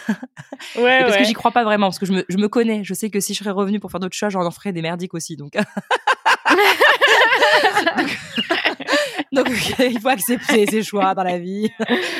Ouais, 0.75 0.99
parce 0.99 1.13
ouais. 1.13 1.19
que 1.19 1.23
j'y 1.23 1.33
crois 1.33 1.51
pas 1.51 1.63
vraiment, 1.63 1.87
parce 1.87 1.99
que 1.99 2.05
je 2.05 2.11
me, 2.11 2.25
je 2.27 2.37
me 2.37 2.49
connais. 2.49 2.83
Je 2.83 2.93
sais 2.93 3.09
que 3.09 3.21
si 3.21 3.33
je 3.33 3.39
serais 3.39 3.51
revenue 3.51 3.79
pour 3.79 3.91
faire 3.91 4.01
d'autres 4.01 4.15
choses, 4.15 4.31
j'en 4.31 4.45
en 4.45 4.51
ferais 4.51 4.73
des 4.73 4.81
merdiques 4.81 5.13
aussi. 5.13 5.37
Donc, 5.37 5.53
donc 9.31 9.47
il 9.79 9.99
faut 10.01 10.09
accepter 10.09 10.65
ses 10.65 10.83
choix 10.83 11.15
dans 11.15 11.23
la 11.23 11.39
vie 11.39 11.69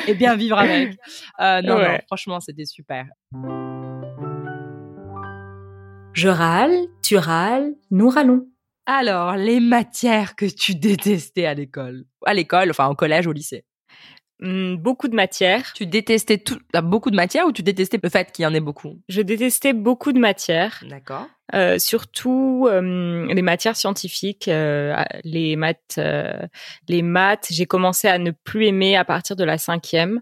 et 0.06 0.14
bien 0.14 0.36
vivre 0.36 0.58
avec. 0.58 0.96
Euh, 1.40 1.60
non, 1.62 1.78
non, 1.78 1.98
franchement, 2.06 2.40
c'était 2.40 2.64
super. 2.64 3.06
Je 6.12 6.28
râle, 6.28 6.76
tu 7.02 7.16
râles, 7.16 7.74
nous 7.90 8.08
râlons. 8.08 8.46
Alors, 8.92 9.36
les 9.36 9.60
matières 9.60 10.34
que 10.34 10.46
tu 10.46 10.74
détestais 10.74 11.46
à 11.46 11.54
l'école, 11.54 12.06
à 12.26 12.34
l'école, 12.34 12.70
enfin 12.70 12.88
au 12.88 12.96
collège, 12.96 13.28
au 13.28 13.32
lycée? 13.32 13.64
Hum, 14.42 14.78
beaucoup 14.78 15.06
de 15.06 15.14
matières. 15.14 15.72
Tu 15.74 15.86
détestais 15.86 16.38
tout, 16.38 16.58
t'as 16.72 16.80
beaucoup 16.80 17.12
de 17.12 17.14
matières 17.14 17.46
ou 17.46 17.52
tu 17.52 17.62
détestais 17.62 18.00
le 18.02 18.08
fait 18.08 18.32
qu'il 18.32 18.42
y 18.42 18.46
en 18.46 18.52
ait 18.52 18.58
beaucoup? 18.58 19.00
Je 19.08 19.22
détestais 19.22 19.74
beaucoup 19.74 20.12
de 20.12 20.18
matières. 20.18 20.82
D'accord. 20.88 21.28
Euh, 21.54 21.78
surtout 21.78 22.66
euh, 22.68 23.32
les 23.32 23.42
matières 23.42 23.76
scientifiques, 23.76 24.48
euh, 24.48 25.00
les 25.22 25.54
maths. 25.54 25.98
euh, 25.98 26.42
les 26.88 27.02
maths, 27.02 27.46
j'ai 27.50 27.66
commencé 27.66 28.08
à 28.08 28.18
ne 28.18 28.32
plus 28.32 28.66
aimer 28.66 28.96
à 28.96 29.04
partir 29.04 29.36
de 29.36 29.44
la 29.44 29.56
cinquième, 29.56 30.20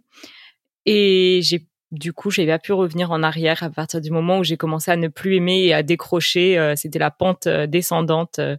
et 0.84 1.40
j'ai 1.42 1.66
du 1.90 2.12
coup 2.12 2.30
j'ai 2.30 2.46
pas 2.46 2.58
pu 2.58 2.72
revenir 2.72 3.10
en 3.12 3.22
arrière 3.22 3.62
à 3.62 3.70
partir 3.70 4.00
du 4.00 4.10
moment 4.10 4.38
où 4.38 4.44
j'ai 4.44 4.56
commencé 4.56 4.90
à 4.90 4.96
ne 4.96 5.08
plus 5.08 5.36
aimer 5.36 5.64
et 5.64 5.74
à 5.74 5.82
décrocher. 5.82 6.58
euh, 6.58 6.74
C'était 6.76 6.98
la 6.98 7.10
pente 7.10 7.46
euh, 7.46 7.66
descendante. 7.66 8.38
euh. 8.38 8.56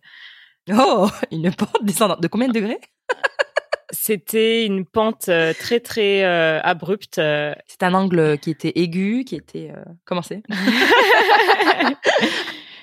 Oh, 0.72 1.10
une 1.32 1.52
pente 1.54 1.84
descendante. 1.84 2.22
De 2.22 2.28
combien 2.28 2.48
de 2.48 2.54
degrés? 2.54 2.80
C'était 3.92 4.66
une 4.68 4.86
pente 4.86 5.32
très 5.60 5.80
très 5.80 6.24
abrupte. 6.24 7.16
C'est 7.16 7.82
un 7.82 7.94
angle 7.96 8.38
qui 8.38 8.52
était 8.52 8.74
aigu, 8.76 9.24
qui 9.26 9.36
était 9.36 9.72
euh, 9.76 9.84
comment 10.06 10.22
c'est? 10.22 10.44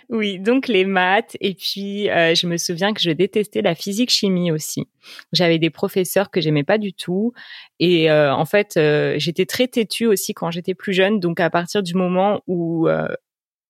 Oui, 0.08 0.38
donc 0.38 0.68
les 0.68 0.84
maths. 0.84 1.36
Et 1.40 1.54
puis, 1.54 2.08
euh, 2.10 2.34
je 2.34 2.46
me 2.46 2.56
souviens 2.58 2.92
que 2.94 3.00
je 3.00 3.10
détestais 3.10 3.60
la 3.60 3.74
physique-chimie 3.74 4.52
aussi. 4.52 4.86
J'avais 5.32 5.58
des 5.58 5.70
professeurs 5.70 6.30
que 6.30 6.40
j'aimais 6.40 6.62
pas 6.62 6.78
du 6.78 6.92
tout. 6.92 7.32
Et 7.80 8.08
euh, 8.10 8.32
en 8.32 8.44
fait, 8.44 8.76
euh, 8.76 9.14
j'étais 9.18 9.46
très 9.46 9.66
têtue 9.66 10.06
aussi 10.06 10.32
quand 10.32 10.50
j'étais 10.52 10.74
plus 10.74 10.92
jeune. 10.92 11.18
Donc, 11.18 11.40
à 11.40 11.50
partir 11.50 11.82
du 11.82 11.94
moment 11.94 12.40
où 12.46 12.88
euh, 12.88 13.08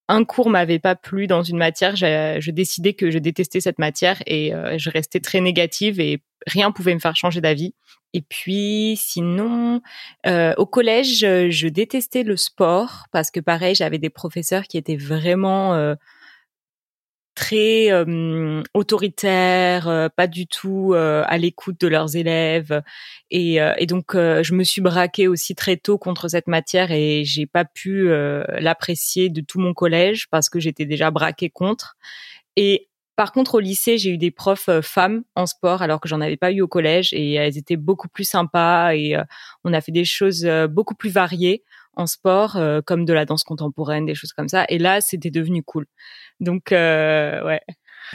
un 0.09 0.25
cours 0.25 0.51
m'avait 0.51 0.79
pas 0.81 0.97
plu 0.97 1.27
dans 1.27 1.43
une 1.43 1.59
matière, 1.59 1.97
j'ai- 1.97 2.39
je 2.41 2.51
décidais 2.53 2.95
que 2.95 3.11
je 3.11 3.19
détestais 3.19 3.61
cette 3.61 3.79
matière 3.81 4.23
et 4.27 4.55
euh, 4.55 4.79
je 4.79 4.91
restais 4.91 5.21
très 5.21 5.41
négative 5.41 6.01
et 6.01 6.23
rien 6.47 6.73
pouvait 6.73 6.95
me 6.95 7.01
faire 7.01 7.17
changer 7.17 7.41
d'avis. 7.41 7.75
Et 8.15 8.23
puis, 8.23 8.97
sinon, 8.99 9.83
euh, 10.27 10.55
au 10.59 10.67
collège, 10.67 11.19
je, 11.19 11.51
je 11.51 11.69
détestais 11.69 12.23
le 12.25 12.37
sport 12.37 13.07
parce 13.13 13.31
que 13.31 13.41
pareil, 13.41 13.75
j'avais 13.75 13.99
des 13.99 14.11
professeurs 14.11 14.65
qui 14.65 14.79
étaient 14.79 14.97
vraiment 14.97 15.75
euh, 15.75 15.95
très 17.37 17.93
euh, 17.93 18.63
autoritaires, 18.75 19.87
euh, 19.87 20.09
pas 20.09 20.27
du 20.27 20.49
tout 20.49 20.93
euh, 20.95 21.23
à 21.27 21.39
l'écoute 21.39 21.79
de 21.81 21.87
leurs 21.87 22.17
élèves. 22.17 22.83
Et, 23.31 23.61
euh, 23.61 23.75
et 23.79 23.87
donc, 23.87 24.15
euh, 24.17 24.43
je 24.43 24.55
me 24.55 24.65
suis 24.65 24.81
braquée 24.81 25.29
aussi 25.29 25.55
très 25.55 25.77
tôt 25.77 25.99
contre 25.99 26.29
cette 26.29 26.49
matière 26.49 26.91
et 26.91 27.23
j'ai 27.25 27.47
pas 27.47 27.65
pu 27.65 28.09
euh, 28.09 28.43
l'apprécier 28.59 29.29
de 29.29 29.43
tout 29.43 29.61
mon 29.61 29.75
collège 29.75 30.29
parce 30.31 30.49
que 30.49 30.59
j'étais 30.59 30.87
déjà 30.87 31.11
braquée 31.13 31.51
contre. 31.51 31.97
Et 32.57 32.89
par 33.17 33.33
contre, 33.33 33.57
au 33.57 33.61
lycée, 33.61 33.99
j'ai 33.99 34.11
eu 34.11 34.19
des 34.19 34.31
profs 34.31 34.71
femmes 34.83 35.23
en 35.37 35.47
sport 35.47 35.83
alors 35.83 36.01
que 36.01 36.09
j'en 36.09 36.21
avais 36.23 36.37
pas 36.37 36.53
eu 36.53 36.63
au 36.63 36.69
collège 36.69 37.13
et 37.13 37.35
elles 37.35 37.59
étaient 37.59 37.77
beaucoup 37.77 38.09
plus 38.09 38.25
sympas 38.25 38.95
et 38.95 39.17
on 39.65 39.73
a 39.73 39.81
fait 39.81 39.93
des 39.93 40.05
choses 40.05 40.47
beaucoup 40.69 40.95
plus 40.95 41.11
variées 41.11 41.63
en 41.97 42.07
sport, 42.07 42.57
euh, 42.57 42.81
comme 42.85 43.05
de 43.05 43.13
la 43.13 43.25
danse 43.25 43.43
contemporaine, 43.43 44.07
des 44.07 44.15
choses 44.15 44.33
comme 44.33 44.49
ça. 44.49 44.65
Et 44.69 44.79
là, 44.79 45.01
c'était 45.01 45.31
devenu 45.31 45.63
cool. 45.63 45.87
Donc, 46.41 46.73
euh, 46.73 47.45
ouais. 47.45 47.61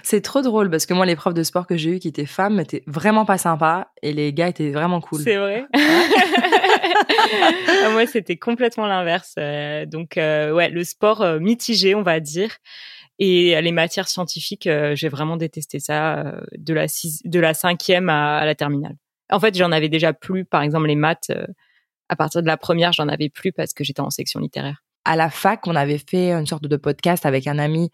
C'est 0.03 0.21
trop 0.21 0.41
drôle 0.41 0.69
parce 0.69 0.85
que 0.85 0.93
moi, 0.93 1.05
les 1.05 1.17
profs 1.17 1.33
de 1.33 1.43
sport 1.43 1.67
que 1.67 1.75
j'ai 1.75 1.97
eu 1.97 1.99
qui 1.99 2.07
étaient 2.07 2.25
femmes 2.25 2.61
étaient 2.61 2.83
vraiment 2.87 3.25
pas 3.25 3.37
sympas 3.37 3.87
et 4.01 4.13
les 4.13 4.31
gars 4.31 4.47
étaient 4.47 4.71
vraiment 4.71 5.01
cool. 5.01 5.19
C'est 5.21 5.35
vrai. 5.35 5.65
Moi, 7.91 8.05
c'était 8.07 8.37
complètement 8.37 8.87
l'inverse. 8.87 9.33
Euh, 9.37 9.85
donc, 9.85 10.17
euh, 10.17 10.53
ouais, 10.53 10.69
le 10.69 10.83
sport 10.83 11.25
mitigé, 11.39 11.95
on 11.95 12.03
va 12.03 12.19
dire. 12.19 12.55
Et 13.19 13.59
les 13.61 13.71
matières 13.71 14.07
scientifiques, 14.07 14.67
j'ai 14.93 15.09
vraiment 15.09 15.37
détesté 15.37 15.79
ça 15.79 16.35
de 16.57 16.73
la 16.73 16.87
six- 16.87 17.21
de 17.23 17.39
la 17.39 17.53
cinquième 17.53 18.09
à, 18.09 18.37
à 18.37 18.45
la 18.45 18.55
terminale. 18.55 18.95
En 19.29 19.39
fait, 19.39 19.55
j'en 19.55 19.71
avais 19.71 19.89
déjà 19.89 20.13
plus. 20.13 20.43
Par 20.45 20.61
exemple, 20.63 20.87
les 20.87 20.95
maths, 20.95 21.31
à 22.11 22.15
partir 22.17 22.41
de 22.41 22.47
la 22.47 22.57
première, 22.57 22.91
j'en 22.91 23.07
avais 23.07 23.29
plus 23.29 23.53
parce 23.53 23.73
que 23.73 23.85
j'étais 23.85 24.01
en 24.01 24.09
section 24.09 24.41
littéraire. 24.41 24.83
À 25.05 25.15
la 25.15 25.29
fac, 25.29 25.65
on 25.65 25.75
avait 25.75 25.97
fait 25.97 26.33
une 26.33 26.45
sorte 26.45 26.67
de 26.67 26.75
podcast 26.75 27.25
avec 27.25 27.47
un 27.47 27.57
ami 27.57 27.89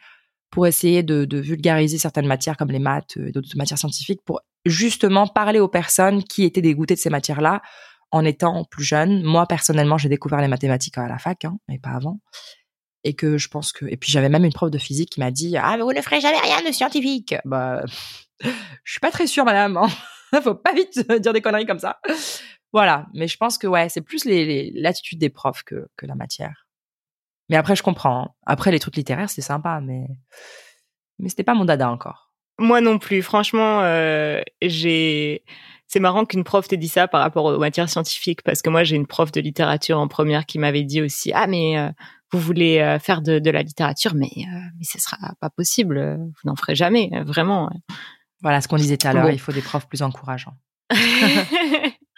pour 0.50 0.66
essayer 0.66 1.04
de, 1.04 1.38
vulgariser 1.38 2.00
certaines 2.00 2.26
matières 2.26 2.58
comme 2.58 2.72
les 2.72 2.80
maths 2.80 3.16
et 3.18 3.32
d'autres 3.32 3.56
matières 3.56 3.78
scientifiques 3.78 4.22
pour 4.26 4.42
justement 4.66 5.28
parler 5.28 5.60
aux 5.60 5.68
personnes 5.68 6.24
qui 6.24 6.44
étaient 6.46 6.64
dégoûtées 6.64 6.96
de 6.96 7.00
ces 7.00 7.12
matières-là 7.12 7.62
en 8.10 8.26
étant 8.26 8.64
plus 8.66 8.84
jeunes. 8.84 9.22
Moi, 9.22 9.46
personnellement, 9.46 10.00
j'ai 10.00 10.10
découvert 10.10 10.42
les 10.42 10.48
mathématiques 10.48 10.98
à 10.98 11.08
la 11.08 11.20
fac, 11.20 11.46
hein, 11.46 11.58
mais 11.68 11.78
pas 11.78 11.92
avant. 11.92 12.20
Et 13.04 13.14
que 13.14 13.38
je 13.38 13.50
pense 13.50 13.72
que, 13.72 13.86
et 13.86 13.98
puis 13.98 14.12
j'avais 14.12 14.30
même 14.30 14.46
une 14.46 14.54
prof 14.54 14.72
de 14.72 14.80
physique 14.80 15.12
qui 15.12 15.20
m'a 15.20 15.30
dit, 15.30 15.56
ah, 15.58 15.78
mais 15.78 15.84
vous 15.84 15.94
ne 15.94 16.02
ferez 16.02 16.22
jamais 16.22 16.40
rien 16.40 16.68
de 16.68 16.74
scientifique. 16.74 17.36
Bah, 17.46 17.84
je 18.42 18.92
suis 18.92 19.00
pas 19.00 19.12
très 19.12 19.28
sûre, 19.28 19.46
madame. 19.46 19.78
Hein. 19.78 19.88
Faut 20.42 20.56
pas 20.56 20.74
vite 20.74 21.06
euh, 21.12 21.20
dire 21.20 21.34
des 21.34 21.42
conneries 21.42 21.68
comme 21.68 21.80
ça. 21.80 22.00
Voilà. 22.74 23.08
Mais 23.14 23.28
je 23.28 23.38
pense 23.38 23.58
que, 23.58 23.68
ouais, 23.68 23.90
c'est 23.90 24.02
plus 24.02 24.26
les, 24.26 24.46
les- 24.46 24.72
l'attitude 24.76 25.20
des 25.20 25.30
profs 25.30 25.64
que, 25.64 25.88
que 25.98 26.06
la 26.06 26.16
matière. 26.16 26.68
Mais 27.50 27.56
après, 27.56 27.76
je 27.76 27.84
comprends. 27.84 28.24
hein. 28.24 28.30
Après, 28.46 28.72
les 28.72 28.80
trucs 28.80 28.96
littéraires, 28.98 29.30
c'est 29.30 29.42
sympa, 29.42 29.80
mais, 29.82 30.06
mais 31.20 31.30
c'était 31.30 31.44
pas 31.44 31.54
mon 31.54 31.66
dada 31.66 31.90
encore. 31.90 32.32
Moi 32.60 32.82
non 32.82 32.98
plus. 33.00 33.22
Franchement, 33.22 33.82
euh, 33.84 34.42
j'ai. 34.62 35.44
C'est 35.90 36.00
marrant 36.02 36.26
qu'une 36.26 36.44
prof 36.44 36.68
t'ait 36.68 36.76
dit 36.76 36.90
ça 36.90 37.08
par 37.08 37.22
rapport 37.22 37.46
aux 37.46 37.58
matières 37.60 37.88
scientifiques, 37.90 38.42
parce 38.42 38.62
que 38.62 38.70
moi 38.70 38.84
j'ai 38.84 38.96
une 38.98 39.08
prof 39.08 39.32
de 39.32 39.40
littérature 39.40 39.98
en 40.00 40.08
première 40.10 40.46
qui 40.46 40.60
m'avait 40.60 40.84
dit 40.84 41.02
aussi 41.02 41.32
ah 41.34 41.48
mais 41.48 41.78
euh, 41.78 41.90
vous 42.34 42.40
voulez 42.40 42.80
euh, 42.80 43.00
faire 43.00 43.22
de, 43.22 43.40
de 43.40 43.50
la 43.52 43.62
littérature, 43.62 44.14
mais 44.16 44.30
mais 44.36 44.84
ce 44.84 45.00
sera 45.00 45.18
pas 45.40 45.50
possible, 45.50 46.18
vous 46.18 46.50
n'en 46.50 46.56
ferez 46.58 46.76
jamais, 46.76 47.10
vraiment. 47.26 47.70
Voilà 48.42 48.60
ce 48.60 48.68
qu'on 48.68 48.76
disait 48.76 48.98
tout 48.98 49.08
à 49.08 49.14
l'heure. 49.14 49.24
Bon. 49.28 49.30
Il 49.32 49.40
faut 49.40 49.54
des 49.54 49.62
profs 49.62 49.88
plus 49.88 50.02
encourageants. 50.02 50.56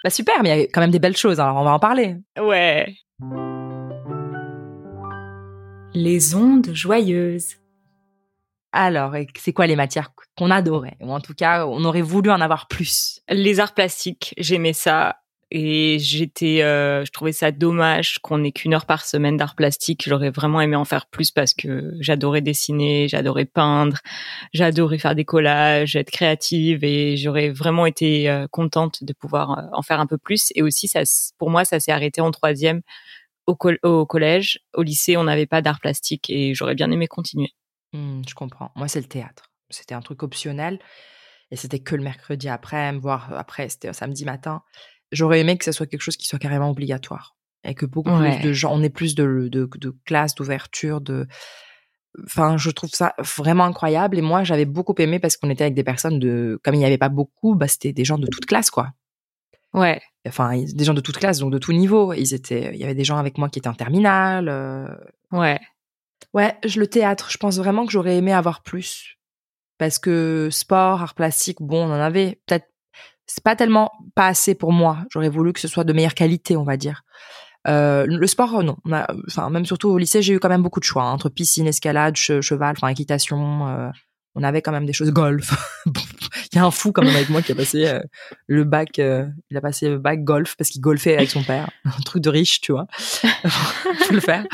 Bah, 0.03 0.09
super, 0.09 0.41
mais 0.43 0.49
il 0.49 0.59
y 0.59 0.63
a 0.63 0.67
quand 0.67 0.81
même 0.81 0.91
des 0.91 0.99
belles 0.99 1.17
choses. 1.17 1.39
Alors, 1.39 1.57
on 1.57 1.63
va 1.63 1.71
en 1.71 1.79
parler. 1.79 2.15
ouais. 2.39 2.95
Les 5.93 6.35
ondes 6.35 6.69
joyeuses. 6.71 7.55
Alors, 8.71 9.15
c'est 9.35 9.53
quoi 9.53 9.65
les 9.65 9.75
matières 9.75 10.11
qu'on 10.37 10.51
adorait? 10.51 10.97
Ou 11.01 11.11
en 11.11 11.19
tout 11.19 11.33
cas, 11.33 11.65
on 11.65 11.83
aurait 11.83 12.03
voulu 12.03 12.29
en 12.29 12.39
avoir 12.39 12.67
plus. 12.67 13.21
Les 13.27 13.59
arts 13.59 13.73
plastiques, 13.73 14.35
j'aimais 14.37 14.73
ça. 14.73 15.17
Et 15.51 15.97
j'étais, 15.99 16.61
euh, 16.61 17.03
je 17.05 17.11
trouvais 17.11 17.31
ça 17.31 17.51
dommage 17.51 18.19
qu'on 18.19 18.43
ait 18.43 18.51
qu'une 18.51 18.73
heure 18.73 18.85
par 18.85 19.03
semaine 19.03 19.35
d'art 19.35 19.55
plastique. 19.55 20.03
J'aurais 20.07 20.29
vraiment 20.29 20.61
aimé 20.61 20.75
en 20.75 20.85
faire 20.85 21.07
plus 21.07 21.31
parce 21.31 21.55
que 21.55 21.91
j'adorais 21.99 22.41
dessiner, 22.41 23.07
j'adorais 23.07 23.45
peindre, 23.45 23.97
j'adorais 24.53 24.99
faire 24.99 25.15
des 25.15 25.25
collages, 25.25 25.95
être 25.95 26.11
créative 26.11 26.83
et 26.83 27.17
j'aurais 27.17 27.49
vraiment 27.49 27.87
été 27.87 28.29
euh, 28.29 28.47
contente 28.51 29.03
de 29.03 29.13
pouvoir 29.13 29.57
euh, 29.57 29.61
en 29.73 29.81
faire 29.81 29.99
un 29.99 30.05
peu 30.05 30.19
plus. 30.19 30.51
Et 30.53 30.61
aussi, 30.61 30.87
ça, 30.87 31.01
pour 31.39 31.49
moi, 31.49 31.65
ça 31.65 31.79
s'est 31.79 31.91
arrêté 31.91 32.21
en 32.21 32.29
troisième 32.29 32.81
au, 33.83 34.05
collège, 34.05 34.59
au 34.75 34.83
lycée, 34.83 35.17
on 35.17 35.23
n'avait 35.23 35.47
pas 35.47 35.61
d'art 35.61 35.79
plastique 35.79 36.29
et 36.29 36.53
j'aurais 36.53 36.75
bien 36.75 36.91
aimé 36.91 37.07
continuer. 37.07 37.53
Mmh, 37.93 38.21
je 38.27 38.35
comprends. 38.35 38.71
Moi, 38.75 38.87
c'est 38.87 39.01
le 39.01 39.07
théâtre. 39.07 39.51
C'était 39.69 39.95
un 39.95 40.01
truc 40.01 40.23
optionnel 40.23 40.79
et 41.51 41.55
c'était 41.55 41.79
que 41.79 41.95
le 41.95 42.03
mercredi 42.03 42.47
après, 42.49 42.95
voire 42.97 43.33
après, 43.33 43.69
c'était 43.69 43.91
samedi 43.93 44.25
matin. 44.25 44.61
J'aurais 45.11 45.39
aimé 45.39 45.57
que 45.57 45.65
ce 45.65 45.71
soit 45.71 45.87
quelque 45.87 46.01
chose 46.01 46.17
qui 46.17 46.27
soit 46.27 46.39
carrément 46.39 46.69
obligatoire 46.69 47.35
et 47.63 47.73
que 47.73 47.85
beaucoup 47.85 48.15
plus 48.17 48.39
de 48.41 48.53
gens, 48.53 48.73
on 48.73 48.83
ait 48.83 48.89
plus 48.89 49.15
de, 49.15 49.49
de, 49.51 49.69
de 49.75 49.95
classes, 50.05 50.35
d'ouverture, 50.35 51.01
de. 51.01 51.27
Enfin, 52.25 52.57
je 52.57 52.71
trouve 52.71 52.89
ça 52.89 53.13
vraiment 53.19 53.65
incroyable. 53.65 54.17
Et 54.17 54.21
moi, 54.21 54.43
j'avais 54.43 54.65
beaucoup 54.65 54.95
aimé 54.97 55.19
parce 55.19 55.37
qu'on 55.37 55.49
était 55.49 55.63
avec 55.63 55.75
des 55.75 55.83
personnes 55.83 56.19
de, 56.19 56.59
comme 56.63 56.73
il 56.73 56.79
n'y 56.79 56.85
avait 56.85 56.97
pas 56.97 57.09
beaucoup, 57.09 57.55
bah, 57.55 57.67
c'était 57.67 57.93
des 57.93 58.05
gens 58.05 58.17
de 58.17 58.27
toute 58.27 58.45
classe, 58.45 58.71
quoi. 58.71 58.89
Ouais. 59.73 60.01
Enfin, 60.27 60.57
des 60.57 60.83
gens 60.83 60.93
de 60.93 61.01
toute 61.01 61.17
classe, 61.17 61.39
donc 61.39 61.51
de 61.51 61.59
tout 61.59 61.73
niveau. 61.73 62.13
Ils 62.13 62.33
étaient, 62.33 62.71
il 62.73 62.79
y 62.79 62.83
avait 62.83 62.95
des 62.95 63.03
gens 63.03 63.17
avec 63.17 63.37
moi 63.37 63.49
qui 63.49 63.59
étaient 63.59 63.67
en 63.67 63.73
terminale. 63.73 64.49
Euh. 64.49 64.87
Ouais. 65.31 65.59
Ouais, 66.33 66.55
je, 66.65 66.79
le 66.79 66.87
théâtre, 66.87 67.29
je 67.31 67.37
pense 67.37 67.57
vraiment 67.57 67.85
que 67.85 67.91
j'aurais 67.91 68.17
aimé 68.17 68.33
avoir 68.33 68.63
plus. 68.63 69.17
Parce 69.77 69.99
que 69.99 70.49
sport, 70.51 71.01
art 71.01 71.13
plastique, 71.13 71.57
bon, 71.61 71.87
on 71.87 71.91
en 71.91 71.99
avait 71.99 72.41
peut-être. 72.45 72.67
C'est 73.31 73.43
pas 73.43 73.55
tellement 73.55 73.91
pas 74.15 74.25
assez 74.25 74.55
pour 74.55 74.73
moi. 74.73 74.97
J'aurais 75.11 75.29
voulu 75.29 75.53
que 75.53 75.59
ce 75.59 75.67
soit 75.67 75.83
de 75.83 75.93
meilleure 75.93 76.15
qualité, 76.15 76.57
on 76.57 76.63
va 76.63 76.77
dire. 76.77 77.03
Euh, 77.67 78.07
le 78.07 78.25
sport, 78.25 78.63
non. 78.63 78.77
enfin, 79.27 79.51
même 79.51 79.65
surtout 79.65 79.89
au 79.89 79.99
lycée, 79.99 80.23
j'ai 80.23 80.33
eu 80.33 80.39
quand 80.39 80.49
même 80.49 80.63
beaucoup 80.63 80.79
de 80.79 80.85
choix 80.85 81.03
hein, 81.03 81.11
entre 81.11 81.29
piscine, 81.29 81.67
escalade, 81.67 82.15
cheval, 82.15 82.73
enfin 82.75 82.87
équitation. 82.87 83.67
Euh, 83.67 83.89
on 84.33 84.41
avait 84.41 84.63
quand 84.63 84.71
même 84.71 84.87
des 84.87 84.93
choses 84.93 85.11
golf. 85.11 85.53
il 85.85 86.55
y 86.55 86.57
a 86.57 86.65
un 86.65 86.71
fou 86.71 86.91
quand 86.91 87.03
même 87.03 87.15
avec 87.15 87.29
moi 87.29 87.43
qui 87.43 87.51
a 87.51 87.55
passé 87.55 87.85
euh, 87.85 87.99
le 88.47 88.63
bac, 88.63 88.97
il 88.97 89.57
a 89.57 89.61
passé 89.61 89.89
le 89.89 89.99
bac 89.99 90.23
golf 90.23 90.55
parce 90.57 90.71
qu'il 90.71 90.81
golfait 90.81 91.15
avec 91.15 91.29
son 91.29 91.43
père, 91.43 91.69
un 91.85 92.01
truc 92.01 92.23
de 92.23 92.31
riche, 92.31 92.61
tu 92.61 92.71
vois. 92.71 92.87
Faut 92.93 94.13
le 94.13 94.21
faire. 94.21 94.45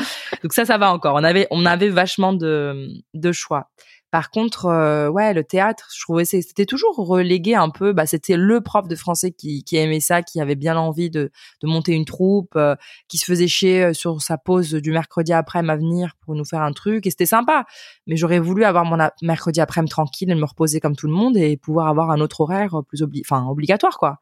Donc 0.42 0.52
ça, 0.52 0.66
ça 0.66 0.76
va 0.76 0.92
encore. 0.92 1.14
On 1.14 1.24
avait, 1.24 1.46
on 1.50 1.64
avait 1.64 1.88
vachement 1.88 2.34
de, 2.34 2.88
de 3.14 3.32
choix. 3.32 3.70
Par 4.16 4.30
contre, 4.30 4.64
euh, 4.64 5.10
ouais, 5.10 5.34
le 5.34 5.44
théâtre, 5.44 5.90
je 5.94 6.00
trouvais 6.00 6.24
c'était 6.24 6.64
toujours 6.64 6.96
relégué 6.96 7.54
un 7.54 7.68
peu. 7.68 7.92
Bah, 7.92 8.06
c'était 8.06 8.38
le 8.38 8.62
prof 8.62 8.88
de 8.88 8.96
français 8.96 9.30
qui, 9.30 9.62
aimait 9.72 10.00
ça, 10.00 10.22
qui 10.22 10.40
avait 10.40 10.54
bien 10.54 10.74
envie 10.78 11.10
de, 11.10 11.30
monter 11.62 11.92
une 11.92 12.06
troupe, 12.06 12.56
euh, 12.56 12.76
qui 13.08 13.18
se 13.18 13.26
faisait 13.26 13.46
chier 13.46 13.84
euh, 13.84 13.92
sur 13.92 14.22
sa 14.22 14.38
pause 14.38 14.72
du 14.72 14.90
mercredi 14.90 15.34
après 15.34 15.58
à 15.58 15.76
venir 15.76 16.14
pour 16.24 16.34
nous 16.34 16.46
faire 16.46 16.62
un 16.62 16.72
truc. 16.72 17.06
Et 17.06 17.10
c'était 17.10 17.26
sympa. 17.26 17.66
Mais 18.06 18.16
j'aurais 18.16 18.38
voulu 18.38 18.64
avoir 18.64 18.86
mon 18.86 18.96
mercredi 19.20 19.60
après-midi 19.60 19.90
tranquille 19.90 20.30
et 20.30 20.34
me 20.34 20.46
reposer 20.46 20.80
comme 20.80 20.96
tout 20.96 21.08
le 21.08 21.12
monde 21.12 21.36
et 21.36 21.58
pouvoir 21.58 21.88
avoir 21.88 22.10
un 22.10 22.22
autre 22.22 22.40
horaire 22.40 22.80
plus 22.88 23.02
obligatoire 23.02 23.98
quoi, 23.98 24.20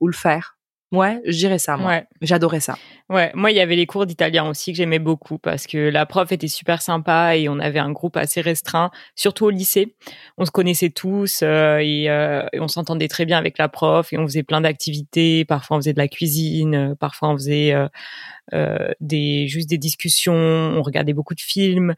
ou 0.00 0.08
le 0.08 0.14
faire. 0.14 0.57
Ouais, 0.90 1.20
je 1.26 1.36
dirais 1.36 1.58
ça, 1.58 1.76
moi. 1.76 2.02
J'adorais 2.22 2.60
ça. 2.60 2.76
Ouais, 3.10 3.30
moi, 3.34 3.50
il 3.50 3.56
y 3.56 3.60
avait 3.60 3.76
les 3.76 3.84
cours 3.84 4.06
d'italien 4.06 4.48
aussi 4.48 4.72
que 4.72 4.78
j'aimais 4.78 4.98
beaucoup 4.98 5.38
parce 5.38 5.66
que 5.66 5.76
la 5.76 6.06
prof 6.06 6.32
était 6.32 6.48
super 6.48 6.80
sympa 6.80 7.36
et 7.36 7.48
on 7.50 7.58
avait 7.58 7.78
un 7.78 7.92
groupe 7.92 8.16
assez 8.16 8.40
restreint, 8.40 8.90
surtout 9.14 9.44
au 9.44 9.50
lycée. 9.50 9.94
On 10.38 10.46
se 10.46 10.50
connaissait 10.50 10.88
tous 10.88 11.42
euh, 11.42 11.78
euh, 11.80 12.46
et, 12.52 12.60
on 12.60 12.68
s'entendait 12.68 13.08
très 13.08 13.26
bien 13.26 13.36
avec 13.36 13.58
la 13.58 13.68
prof 13.68 14.12
et 14.14 14.18
on 14.18 14.26
faisait 14.26 14.42
plein 14.42 14.62
d'activités. 14.62 15.44
Parfois, 15.44 15.76
on 15.76 15.80
faisait 15.80 15.92
de 15.92 15.98
la 15.98 16.08
cuisine, 16.08 16.74
euh, 16.74 16.94
parfois, 16.94 17.30
on 17.30 17.36
faisait 17.36 17.74
des 19.00 19.46
juste 19.46 19.68
des 19.68 19.76
discussions, 19.76 20.32
on 20.32 20.82
regardait 20.82 21.12
beaucoup 21.12 21.34
de 21.34 21.40
films 21.40 21.94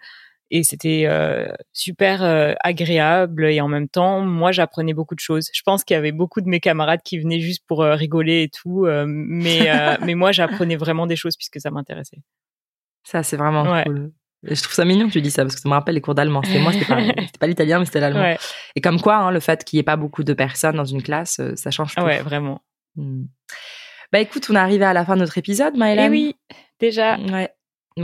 et 0.50 0.64
c'était 0.64 1.04
euh, 1.06 1.48
super 1.72 2.22
euh, 2.22 2.54
agréable 2.60 3.46
et 3.46 3.60
en 3.60 3.68
même 3.68 3.88
temps 3.88 4.20
moi 4.20 4.50
j'apprenais 4.52 4.94
beaucoup 4.94 5.14
de 5.14 5.20
choses. 5.20 5.48
Je 5.52 5.62
pense 5.62 5.84
qu'il 5.84 5.94
y 5.94 5.98
avait 5.98 6.12
beaucoup 6.12 6.40
de 6.40 6.48
mes 6.48 6.60
camarades 6.60 7.02
qui 7.04 7.18
venaient 7.18 7.40
juste 7.40 7.64
pour 7.66 7.82
euh, 7.82 7.94
rigoler 7.94 8.42
et 8.42 8.48
tout 8.48 8.86
mais 9.06 9.70
mais 10.04 10.14
moi 10.14 10.32
j'apprenais 10.32 10.76
vraiment 10.76 11.06
des 11.06 11.16
choses 11.16 11.36
puisque 11.36 11.60
ça 11.60 11.70
m'intéressait. 11.70 12.18
Ça 13.04 13.22
c'est 13.22 13.36
vraiment 13.36 13.82
cool. 13.84 14.12
Je 14.42 14.60
trouve 14.62 14.74
ça 14.74 14.86
mignon 14.86 15.06
que 15.06 15.12
tu 15.12 15.20
dis 15.20 15.30
ça 15.30 15.42
parce 15.42 15.54
que 15.54 15.60
ça 15.60 15.68
me 15.68 15.74
rappelle 15.74 15.94
les 15.94 16.00
cours 16.00 16.14
d'allemand. 16.14 16.42
C'était 16.42 16.60
moi 16.60 16.72
c'était 16.72 16.86
pas 16.86 17.00
pas 17.40 17.46
l'italien 17.46 17.78
mais 17.78 17.84
c'était 17.84 18.00
l'allemand. 18.00 18.34
Et 18.74 18.80
comme 18.80 19.00
quoi 19.00 19.16
hein, 19.16 19.30
le 19.30 19.40
fait 19.40 19.64
qu'il 19.64 19.76
y 19.76 19.80
ait 19.80 19.84
pas 19.84 19.96
beaucoup 19.96 20.24
de 20.24 20.32
personnes 20.32 20.76
dans 20.76 20.84
une 20.84 21.02
classe 21.02 21.40
ça 21.54 21.70
change 21.70 21.94
tout. 21.94 22.02
Ouais 22.02 22.22
vraiment. 22.22 22.62
Hmm. 22.96 23.26
bah 24.10 24.18
écoute 24.18 24.48
on 24.50 24.56
est 24.56 24.58
arrivé 24.58 24.84
à 24.84 24.92
la 24.92 25.04
fin 25.04 25.14
de 25.14 25.20
notre 25.20 25.38
épisode 25.38 25.74
eh 25.76 26.08
oui 26.08 26.34
déjà. 26.80 27.18
Ouais 27.18 27.50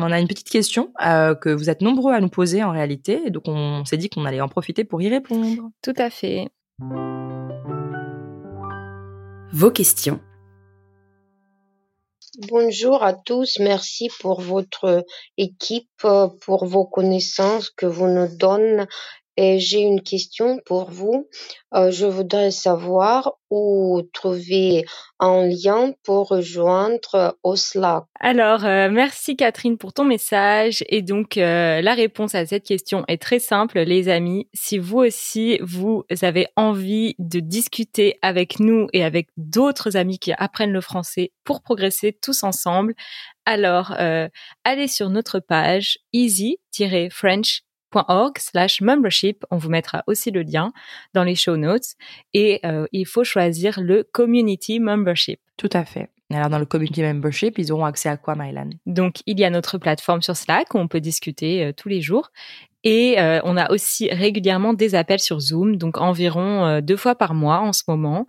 on 0.03 0.11
a 0.13 0.21
une 0.21 0.29
petite 0.29 0.51
question 0.51 0.93
euh, 1.05 1.35
que 1.35 1.49
vous 1.49 1.71
êtes 1.71 1.83
nombreux 1.83 2.13
à 2.13 2.21
nous 2.21 2.29
poser 2.29 2.63
en 2.63 2.71
réalité, 2.71 3.23
et 3.27 3.31
donc 3.31 3.45
on 3.47 3.85
s'est 3.85 3.97
dit 3.97 4.09
qu'on 4.09 4.25
allait 4.25 4.41
en 4.41 4.49
profiter 4.49 4.85
pour 4.85 5.03
y 5.03 5.09
répondre. 5.09 5.71
Tout 5.83 5.95
à 5.97 6.11
fait. 6.11 6.49
Vos 9.53 9.71
questions. 9.71 10.21
Bonjour 12.51 13.03
à 13.03 13.15
tous, 13.15 13.59
merci 13.61 14.11
pour 14.21 14.43
votre 14.43 15.07
équipe, 15.39 15.89
pour 16.43 16.67
vos 16.67 16.85
connaissances 16.85 17.71
que 17.71 17.87
vous 17.87 18.09
nous 18.09 18.29
donnez 18.37 18.85
et 19.37 19.59
j'ai 19.59 19.81
une 19.81 20.01
question 20.01 20.61
pour 20.65 20.91
vous. 20.91 21.29
Euh, 21.75 21.91
je 21.91 22.07
voudrais 22.07 22.51
savoir 22.51 23.35
où 23.51 24.01
trouver 24.13 24.85
un 25.21 25.47
lien 25.47 25.93
pour 26.05 26.29
rejoindre 26.29 27.37
Slack. 27.55 28.05
Alors, 28.19 28.65
euh, 28.65 28.89
merci 28.91 29.37
Catherine 29.37 29.77
pour 29.77 29.93
ton 29.93 30.05
message. 30.05 30.83
Et 30.89 31.03
donc, 31.03 31.37
euh, 31.37 31.83
la 31.83 31.95
réponse 31.95 32.35
à 32.35 32.47
cette 32.47 32.65
question 32.65 33.05
est 33.09 33.21
très 33.21 33.39
simple, 33.39 33.81
les 33.81 34.09
amis. 34.09 34.49
Si 34.55 34.79
vous 34.79 34.99
aussi, 34.99 35.59
vous 35.63 36.05
avez 36.23 36.47
envie 36.57 37.15
de 37.19 37.41
discuter 37.41 38.19
avec 38.23 38.59
nous 38.59 38.87
et 38.93 39.05
avec 39.05 39.29
d'autres 39.37 39.97
amis 39.97 40.19
qui 40.19 40.33
apprennent 40.39 40.73
le 40.73 40.81
français 40.81 41.33
pour 41.45 41.63
progresser 41.63 42.17
tous 42.21 42.43
ensemble, 42.43 42.95
alors 43.45 43.93
allez 44.65 44.89
sur 44.89 45.09
notre 45.09 45.39
page 45.39 45.99
easy-french 46.13 47.66
org 48.09 48.39
slash 48.39 48.81
membership. 48.81 49.45
On 49.51 49.57
vous 49.57 49.71
mettra 49.71 50.03
aussi 50.07 50.31
le 50.31 50.43
lien 50.43 50.73
dans 51.15 51.25
les 51.25 51.35
show 51.35 51.57
notes. 51.57 51.95
Et 52.35 52.61
euh, 52.65 52.87
il 52.93 53.07
faut 53.07 53.25
choisir 53.25 53.81
le 53.81 54.03
community 54.05 54.81
membership. 54.81 55.41
Tout 55.57 55.71
à 55.73 55.85
fait. 55.85 56.11
Alors, 56.31 56.49
dans 56.49 56.59
le 56.59 56.67
community 56.67 57.03
membership, 57.03 57.59
ils 57.59 57.71
auront 57.71 57.85
accès 57.85 58.09
à 58.09 58.17
quoi, 58.17 58.35
Mylan 58.35 58.71
Donc, 58.85 59.17
il 59.27 59.39
y 59.39 59.45
a 59.45 59.51
notre 59.51 59.79
plateforme 59.79 60.23
sur 60.23 60.37
Slack 60.37 60.75
où 60.75 60.79
on 60.79 60.89
peut 60.89 61.01
discuter 61.01 61.65
euh, 61.65 61.73
tous 61.73 61.89
les 61.89 62.01
jours. 62.01 62.31
Et 62.83 63.19
euh, 63.19 63.41
on 63.45 63.57
a 63.57 63.71
aussi 63.71 64.09
régulièrement 64.09 64.73
des 64.73 64.95
appels 64.95 65.21
sur 65.21 65.41
Zoom, 65.41 65.77
donc 65.77 65.99
environ 65.99 66.81
deux 66.81 66.97
fois 66.97 67.17
par 67.17 67.35
mois 67.35 67.59
en 67.59 67.73
ce 67.73 67.83
moment. 67.89 68.29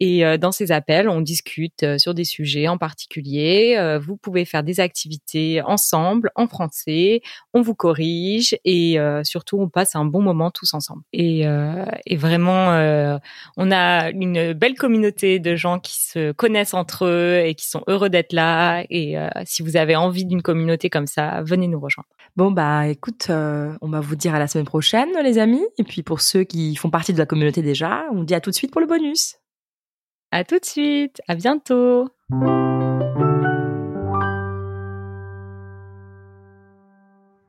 Et 0.00 0.24
euh, 0.24 0.36
dans 0.36 0.52
ces 0.52 0.70
appels, 0.70 1.08
on 1.08 1.20
discute 1.20 1.82
euh, 1.82 1.98
sur 1.98 2.14
des 2.14 2.24
sujets 2.24 2.68
en 2.68 2.78
particulier. 2.78 3.76
Euh, 3.78 3.98
vous 3.98 4.16
pouvez 4.16 4.44
faire 4.44 4.62
des 4.62 4.80
activités 4.80 5.60
ensemble 5.62 6.30
en 6.36 6.46
français. 6.46 7.20
On 7.52 7.62
vous 7.62 7.74
corrige 7.74 8.56
et 8.64 8.98
surtout 9.24 9.58
on 9.58 9.68
passe 9.68 9.96
un 9.96 10.04
bon 10.04 10.22
moment 10.22 10.50
tous 10.50 10.74
ensemble. 10.74 11.02
Et, 11.12 11.44
et 12.06 12.16
vraiment, 12.16 12.68
on 13.56 13.70
a 13.70 14.10
une 14.10 14.52
belle 14.52 14.74
communauté 14.74 15.38
de 15.38 15.56
gens 15.56 15.78
qui 15.78 16.00
se 16.00 16.32
connaissent 16.32 16.74
entre 16.74 17.06
eux 17.06 17.42
et 17.44 17.54
qui 17.54 17.68
sont 17.68 17.82
heureux 17.86 18.10
d'être 18.10 18.32
là. 18.32 18.84
Et 18.90 19.16
si 19.44 19.62
vous 19.62 19.76
avez 19.76 19.96
envie 19.96 20.24
d'une 20.24 20.42
communauté 20.42 20.90
comme 20.90 21.06
ça, 21.06 21.42
venez 21.42 21.68
nous 21.68 21.80
rejoindre. 21.80 22.08
Bon 22.36 22.50
bah 22.50 22.88
écoute, 22.88 23.28
on 23.30 23.88
va 23.88 24.00
vous 24.00 24.16
dire 24.16 24.34
à 24.34 24.38
la 24.38 24.46
semaine 24.46 24.66
prochaine, 24.66 25.08
les 25.22 25.38
amis. 25.38 25.64
Et 25.78 25.84
puis 25.84 26.02
pour 26.02 26.20
ceux 26.20 26.44
qui 26.44 26.76
font 26.76 26.90
partie 26.90 27.12
de 27.12 27.18
la 27.18 27.26
communauté 27.26 27.62
déjà, 27.62 28.04
on 28.12 28.22
dit 28.22 28.34
à 28.34 28.40
tout 28.40 28.50
de 28.50 28.56
suite 28.56 28.70
pour 28.70 28.80
le 28.80 28.86
bonus. 28.86 29.36
À 30.30 30.44
tout 30.44 30.58
de 30.58 30.64
suite, 30.64 31.22
à 31.26 31.34
bientôt. 31.34 32.08